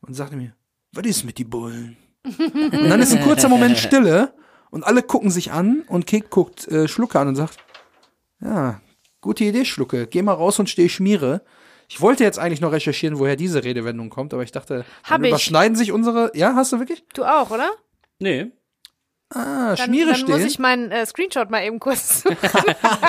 [0.00, 0.54] Und sagte mir,
[0.92, 1.96] was ist mit die Bullen?
[2.24, 4.32] Und dann ist ein kurzer Moment Stille
[4.70, 7.58] und alle gucken sich an und Kek guckt äh, Schlucke an und sagt,
[8.40, 8.80] ja,
[9.20, 11.42] gute Idee, Schlucke, geh mal raus und steh Schmiere.
[11.88, 15.24] Ich wollte jetzt eigentlich noch recherchieren, woher diese Redewendung kommt, aber ich dachte, Hab dann
[15.24, 15.30] ich.
[15.30, 17.04] überschneiden sich unsere, ja, hast du wirklich?
[17.14, 17.70] Du auch, oder?
[18.18, 18.50] Nee.
[19.34, 20.30] Ah, Dann, Schmiere dann stehen.
[20.30, 22.24] muss ich meinen äh, Screenshot mal eben kurz.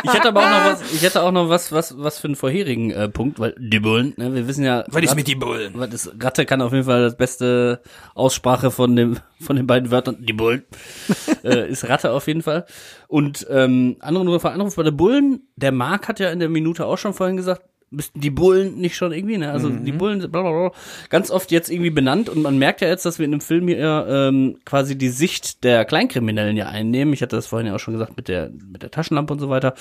[0.03, 2.35] Ich hätte aber auch noch was, ich hätte auch noch was, was, was für einen
[2.35, 5.81] vorherigen äh, Punkt, weil die Bullen, ne, wir wissen ja, was ist mit die Bullen?
[5.91, 7.81] ist, Ratte kann auf jeden Fall das beste
[8.13, 10.63] Aussprache von dem, von den beiden Wörtern, die Bullen,
[11.43, 12.65] äh, ist Ratte auf jeden Fall.
[13.07, 16.85] Und ähm, andere nur Anruf bei der Bullen, der Marc hat ja in der Minute
[16.85, 17.63] auch schon vorhin gesagt,
[17.93, 19.51] müssten die Bullen nicht schon irgendwie, ne?
[19.51, 20.71] Also die Bullen sind blablabla,
[21.09, 23.67] ganz oft jetzt irgendwie benannt und man merkt ja jetzt, dass wir in dem Film
[23.67, 27.13] hier ähm, quasi die Sicht der Kleinkriminellen ja einnehmen.
[27.13, 29.49] Ich hatte das vorhin ja auch schon gesagt mit der mit der Taschenlampe und so
[29.49, 29.75] weiter.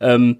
[0.00, 0.38] Ähm,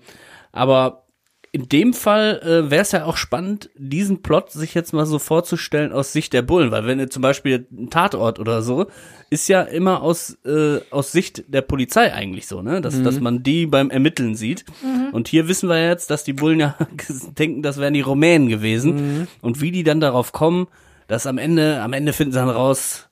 [0.52, 1.04] aber
[1.50, 5.18] in dem Fall äh, wäre es ja auch spannend, diesen Plot sich jetzt mal so
[5.18, 8.86] vorzustellen aus Sicht der Bullen, weil wenn ihr zum Beispiel ein Tatort oder so,
[9.30, 12.80] ist ja immer aus, äh, aus Sicht der Polizei eigentlich so, ne?
[12.80, 14.64] Dass, dass man die beim Ermitteln sieht.
[15.12, 16.76] Und hier wissen wir jetzt, dass die Bullen ja
[17.38, 19.28] denken, das wären die Rumänen gewesen.
[19.40, 20.68] Und wie die dann darauf kommen,
[21.06, 23.08] dass am Ende, am Ende finden sie dann raus,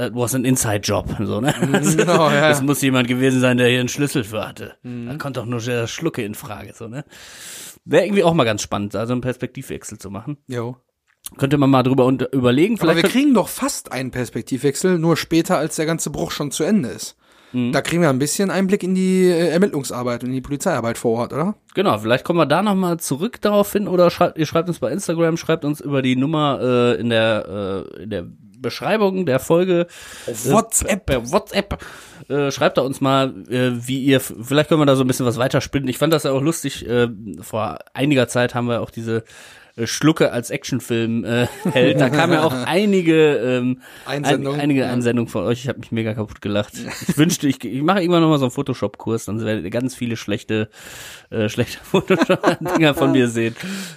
[0.00, 1.52] it was an Inside-Job, so, ne?
[1.60, 2.48] Genau, ja.
[2.48, 4.76] Das muss jemand gewesen sein, der hier einen Schlüssel für hatte.
[4.82, 7.04] Da kommt doch nur der Schlucke in Frage, so, ne?
[7.84, 10.38] Wäre irgendwie auch mal ganz spannend, also einen Perspektivwechsel zu machen.
[10.46, 10.76] Jo.
[11.36, 12.74] Könnte man mal drüber unter überlegen.
[12.78, 16.50] Aber Vielleicht wir kriegen doch fast einen Perspektivwechsel, nur später, als der ganze Bruch schon
[16.50, 17.16] zu Ende ist.
[17.52, 17.72] Mhm.
[17.72, 21.18] Da kriegen wir ein bisschen Einblick in die äh, Ermittlungsarbeit und in die Polizeiarbeit vor
[21.18, 21.54] Ort, oder?
[21.74, 24.90] Genau, vielleicht kommen wir da nochmal zurück darauf hin oder schreibt, ihr schreibt uns bei
[24.90, 28.26] Instagram, schreibt uns über die Nummer äh, in der äh, in der
[28.60, 29.86] Beschreibung der Folge.
[30.26, 31.06] Äh, WhatsApp.
[31.06, 31.78] Per WhatsApp.
[32.28, 35.26] Äh, schreibt da uns mal, äh, wie ihr, vielleicht können wir da so ein bisschen
[35.26, 35.88] was weiterspinnen.
[35.88, 36.86] Ich fand das ja auch lustig.
[36.86, 37.08] Äh,
[37.40, 39.22] vor einiger Zeit haben wir auch diese äh,
[39.86, 42.00] Schlucke als Actionfilm äh, hält.
[42.00, 44.58] Da kamen ja auch einige ähm, Einsendungen.
[44.58, 44.90] Ein, einige Ja.
[44.90, 45.60] Einsendungen von euch.
[45.60, 46.72] Ich habe mich mega kaputt gelacht.
[47.08, 49.94] Ich wünschte, ich, ich mache irgendwann noch mal so einen Photoshop-Kurs, dann werdet ihr ganz
[49.94, 50.68] viele schlechte,
[51.30, 53.54] äh, schlechte Photoshop-Dinger von mir sehen.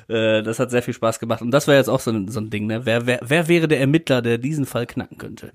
[0.07, 1.41] Äh, das hat sehr viel Spaß gemacht.
[1.41, 2.85] Und das wäre jetzt auch so ein, so ein Ding, ne?
[2.85, 5.51] Wer, wer, wer wäre der Ermittler, der diesen Fall knacken könnte?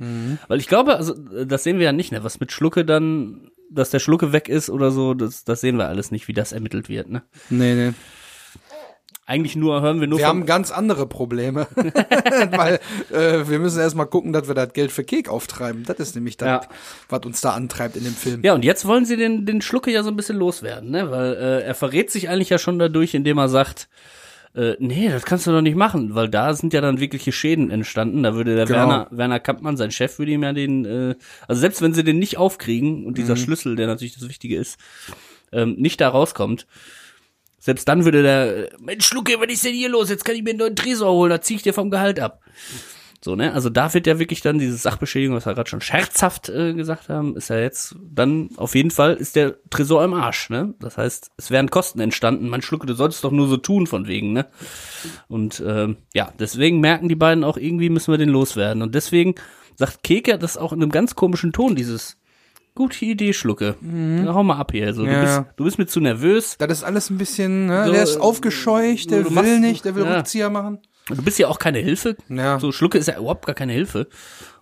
[0.49, 2.24] Weil ich glaube, also äh, das sehen wir ja nicht, ne?
[2.24, 5.89] Was mit Schlucke dann, dass der Schlucke weg ist oder so, das, das sehen wir
[5.89, 7.22] alles nicht, wie das ermittelt wird, ne?
[7.51, 7.93] Nee, nee.
[9.29, 11.66] Eigentlich nur hören wir nur Wir haben ganz andere Probleme.
[11.74, 12.79] Weil
[13.12, 15.83] äh, wir müssen erstmal gucken, dass wir das Geld für Kek auftreiben.
[15.85, 16.61] Das ist nämlich das, Ja.
[17.09, 18.41] was uns da antreibt in dem Film.
[18.45, 21.11] Ja, und jetzt wollen sie den, den Schlucke ja so ein bisschen loswerden, ne?
[21.11, 23.89] Weil äh, er verrät sich eigentlich ja schon dadurch, indem er sagt,
[24.55, 27.70] äh, nee, das kannst du doch nicht machen, weil da sind ja dann wirkliche Schäden
[27.70, 28.22] entstanden.
[28.22, 28.79] Da würde der Genau.
[28.79, 31.14] Werner, Werner Kampmann, sein Chef, würde ihm ja den, äh,
[31.49, 34.79] also selbst wenn sie den nicht aufkriegen und dieser Schlüssel, der natürlich das Wichtige ist,
[35.53, 36.66] ähm, nicht da rauskommt,
[37.67, 40.09] selbst dann würde der, Mensch, Schlucke, was ist denn hier los?
[40.09, 42.41] Jetzt kann ich mir einen neuen Tresor holen, da zieh ich dir vom Gehalt ab.
[43.21, 43.53] So, ne?
[43.53, 47.09] Also da wird ja wirklich dann diese Sachbeschädigung, was wir gerade schon scherzhaft äh, gesagt
[47.09, 50.75] haben, ist ja jetzt dann auf jeden Fall ist der Tresor im Arsch, ne?
[50.79, 52.49] Das heißt, es wären Kosten entstanden.
[52.49, 54.47] Man Schlucke, du solltest doch nur so tun von wegen, ne?
[55.27, 58.81] Und ähm, ja, deswegen merken die beiden auch irgendwie müssen wir den loswerden.
[58.81, 59.35] Und deswegen
[59.75, 62.19] sagt Keke das auch in einem ganz komischen Ton, dieses
[62.77, 63.74] gute Idee, Schlucke.
[63.81, 64.95] Na, hau mal ab hier.
[64.95, 65.09] So, Mhm.
[65.09, 65.20] Ja.
[65.20, 66.57] du, bist, du bist mir zu nervös.
[66.59, 67.87] Das ist alles ein bisschen, ne?
[67.87, 70.16] So, der ist aufgescheucht, der will machst- nicht, der will ja.
[70.18, 70.79] Rückzieher machen.
[71.09, 72.16] Du bist ja auch keine Hilfe.
[72.29, 72.59] Ja.
[72.61, 74.09] So, Schlucke ist ja überhaupt gar keine Hilfe.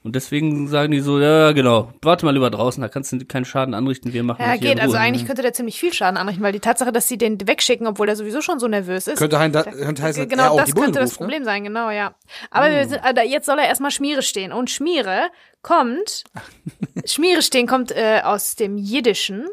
[0.05, 3.47] Und deswegen sagen die so, ja, genau, warte mal lieber draußen, da kannst du keinen
[3.47, 4.79] Schaden anrichten, wir machen Ja, geht.
[4.79, 7.87] Also eigentlich könnte der ziemlich viel Schaden anrichten, weil die Tatsache, dass sie den wegschicken,
[7.87, 9.17] obwohl der sowieso schon so nervös ist.
[9.17, 11.27] Könnte, da, könnte heißen, er genau, auch das die könnte das ruft, ne?
[11.27, 12.15] Problem sein, genau, ja.
[12.51, 14.53] Aber wir sind, äh, jetzt soll er erstmal Schmiere stehen.
[14.53, 15.31] Und Schmiere
[15.63, 16.25] kommt,
[17.07, 19.47] Schmiere stehen kommt äh, aus dem Jiddischen.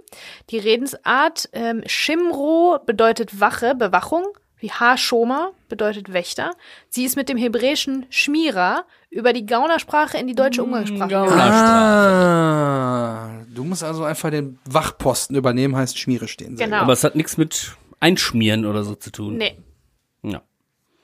[0.50, 4.26] Die Redensart ähm, Shimro bedeutet Wache, Bewachung.
[4.62, 6.52] Wie Hashoma, bedeutet Wächter.
[6.90, 11.26] Sie ist mit dem hebräischen Schmierer über die Gaunersprache in die deutsche Umgangssprache Gauner.
[11.26, 11.52] gekommen.
[11.52, 16.56] Ah, du musst also einfach den Wachposten übernehmen, heißt Schmiere stehen.
[16.56, 16.78] Genau.
[16.78, 19.38] Aber es hat nichts mit Einschmieren oder so zu tun.
[19.38, 19.58] Nee.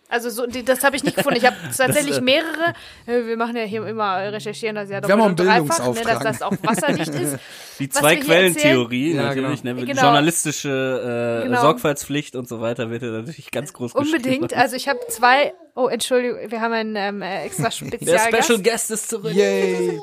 [0.10, 1.38] Also so, die, das habe ich nicht gefunden.
[1.38, 2.74] Ich habe tatsächlich äh, mehrere.
[3.08, 6.20] äh, Wir machen ja hier immer äh, recherchieren, dass ja Wir haben dreifach, ne, dass
[6.24, 7.38] das auch wasserdicht ist.
[7.80, 9.76] Die Was zwei wir hier Quellentheorie, Ja, natürlich, ne?
[9.76, 10.02] Genau.
[10.02, 11.62] journalistische äh, Genau.
[11.62, 14.24] Sorgfaltspflicht und so weiter wird ja natürlich ganz groß Unbedingt.
[14.44, 14.48] geschrieben.
[14.62, 15.54] Also ich habe zwei.
[15.76, 18.46] Oh, Entschuldigung, wir haben einen ähm, äh, extra Der Spezialgast.
[18.46, 19.34] Special Guest ist zurück.
[19.34, 20.00] Yay.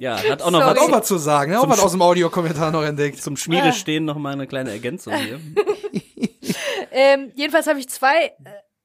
[0.00, 0.70] Ja, hat auch noch Sorry.
[0.74, 1.54] Hat auch was was zu sagen?
[1.56, 3.22] Auch was aus dem Audiokommentar noch entdeckt.
[3.22, 5.38] zum Schmiere stehen, noch mal eine kleine Ergänzung hier.
[6.90, 8.32] Ähm, jedenfalls habe ich zwei, äh,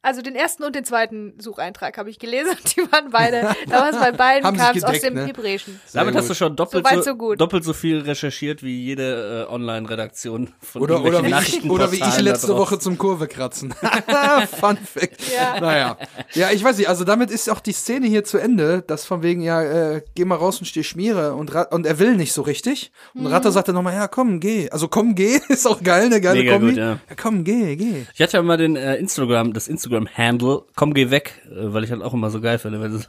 [0.05, 2.55] also den ersten und den zweiten Sucheintrag habe ich gelesen.
[2.77, 5.25] Die waren beide, da war es bei beiden, kam es aus dem ne?
[5.25, 5.79] Hebräischen.
[5.93, 6.21] Damit gut.
[6.21, 7.41] hast du schon doppelt so, so gut.
[7.41, 11.97] doppelt so viel recherchiert wie jede äh, Online-Redaktion von Oder, oder, wie ich, oder wie
[11.97, 12.55] ich letzte.
[12.55, 13.73] Woche zum Kurve kratzen.
[14.59, 15.21] Fun Fact.
[15.35, 15.59] Ja.
[15.59, 15.97] Naja.
[16.33, 19.23] Ja, ich weiß nicht, also damit ist auch die Szene hier zu Ende, dass von
[19.23, 22.41] wegen, ja, äh, geh mal raus und steh Schmiere und, und er will nicht so
[22.41, 22.91] richtig.
[23.13, 23.27] Und Mhm.
[23.27, 24.69] Ratter sagt dann nochmal, ja, komm, geh.
[24.69, 26.69] Also komm, geh, ist auch geil, eine geile Mega Kombi.
[26.69, 26.99] gut, ja.
[27.21, 28.05] komm, geh, geh.
[28.13, 31.91] Ich hatte ja mal den äh, Instagram, das Instagram-Handle, komm, geh weg, äh, weil ich
[31.91, 33.05] halt auch immer so geil finde, wenn so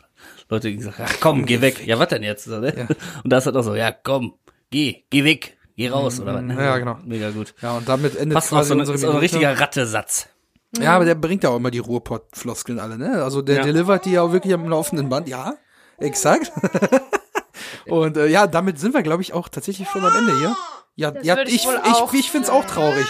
[0.48, 1.86] Leute sagen, ja, komm, geh weg.
[1.86, 2.44] Ja, was denn jetzt?
[2.44, 2.88] So, ne?
[3.24, 4.34] Und da ist halt auch so, ja, komm,
[4.70, 6.42] geh, geh weg, geh raus, oder was?
[6.42, 6.54] ne?
[6.54, 6.98] Ja, genau.
[7.04, 7.54] Mega gut.
[7.60, 9.22] Ja, und damit endet Passt auch quasi so, ein- unsere ist auch ein Minute.
[9.34, 10.28] richtiger Rattesatz.
[10.78, 13.22] Ja, aber der bringt ja auch immer die Ruhrpott-Floskeln alle, ne?
[13.22, 13.62] Also der Ja.
[13.62, 15.28] delivert die ja auch wirklich am laufenden Band.
[15.28, 15.54] Ja,
[15.98, 16.52] exakt.
[17.86, 20.56] Und äh, ja, damit sind wir, glaube ich, auch tatsächlich schon am Ende hier.
[20.96, 23.06] Ja, ja ich ich, ich, ich, find's auch traurig.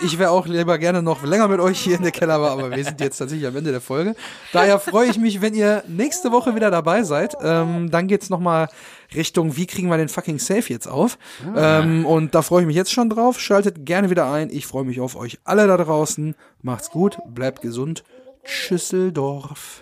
[0.00, 2.70] Ich wäre auch lieber gerne noch länger mit euch hier in der Keller, aber aber
[2.70, 4.16] wir sind jetzt tatsächlich am Ende der Folge.
[4.52, 7.36] Daher freue ich mich, wenn ihr nächste Woche wieder dabei seid.
[7.42, 8.68] Ähm, dann geht's noch mal
[9.14, 11.16] Richtung, wie kriegen wir den fucking Safe jetzt auf?
[11.56, 13.40] Ähm, und da freue ich mich jetzt schon drauf.
[13.40, 14.50] Schaltet gerne wieder ein.
[14.50, 16.34] Ich freue mich auf euch alle da draußen.
[16.62, 18.02] Macht's gut, bleibt gesund.
[18.42, 19.80] Schüsseldorf.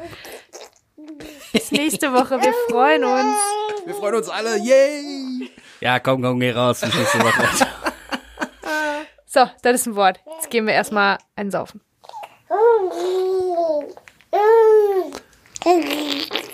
[1.53, 2.41] Bis nächste Woche.
[2.41, 3.37] Wir freuen uns.
[3.85, 4.59] Wir freuen uns alle.
[4.59, 5.51] Yay!
[5.81, 6.81] Ja, komm, komm, geh raus.
[6.81, 7.43] Bis nächste Woche.
[9.35, 10.21] So, das ist ein Wort.
[10.27, 11.81] Jetzt gehen wir erstmal einsaufen.
[12.51, 14.35] Mm.
[15.65, 16.52] Mm.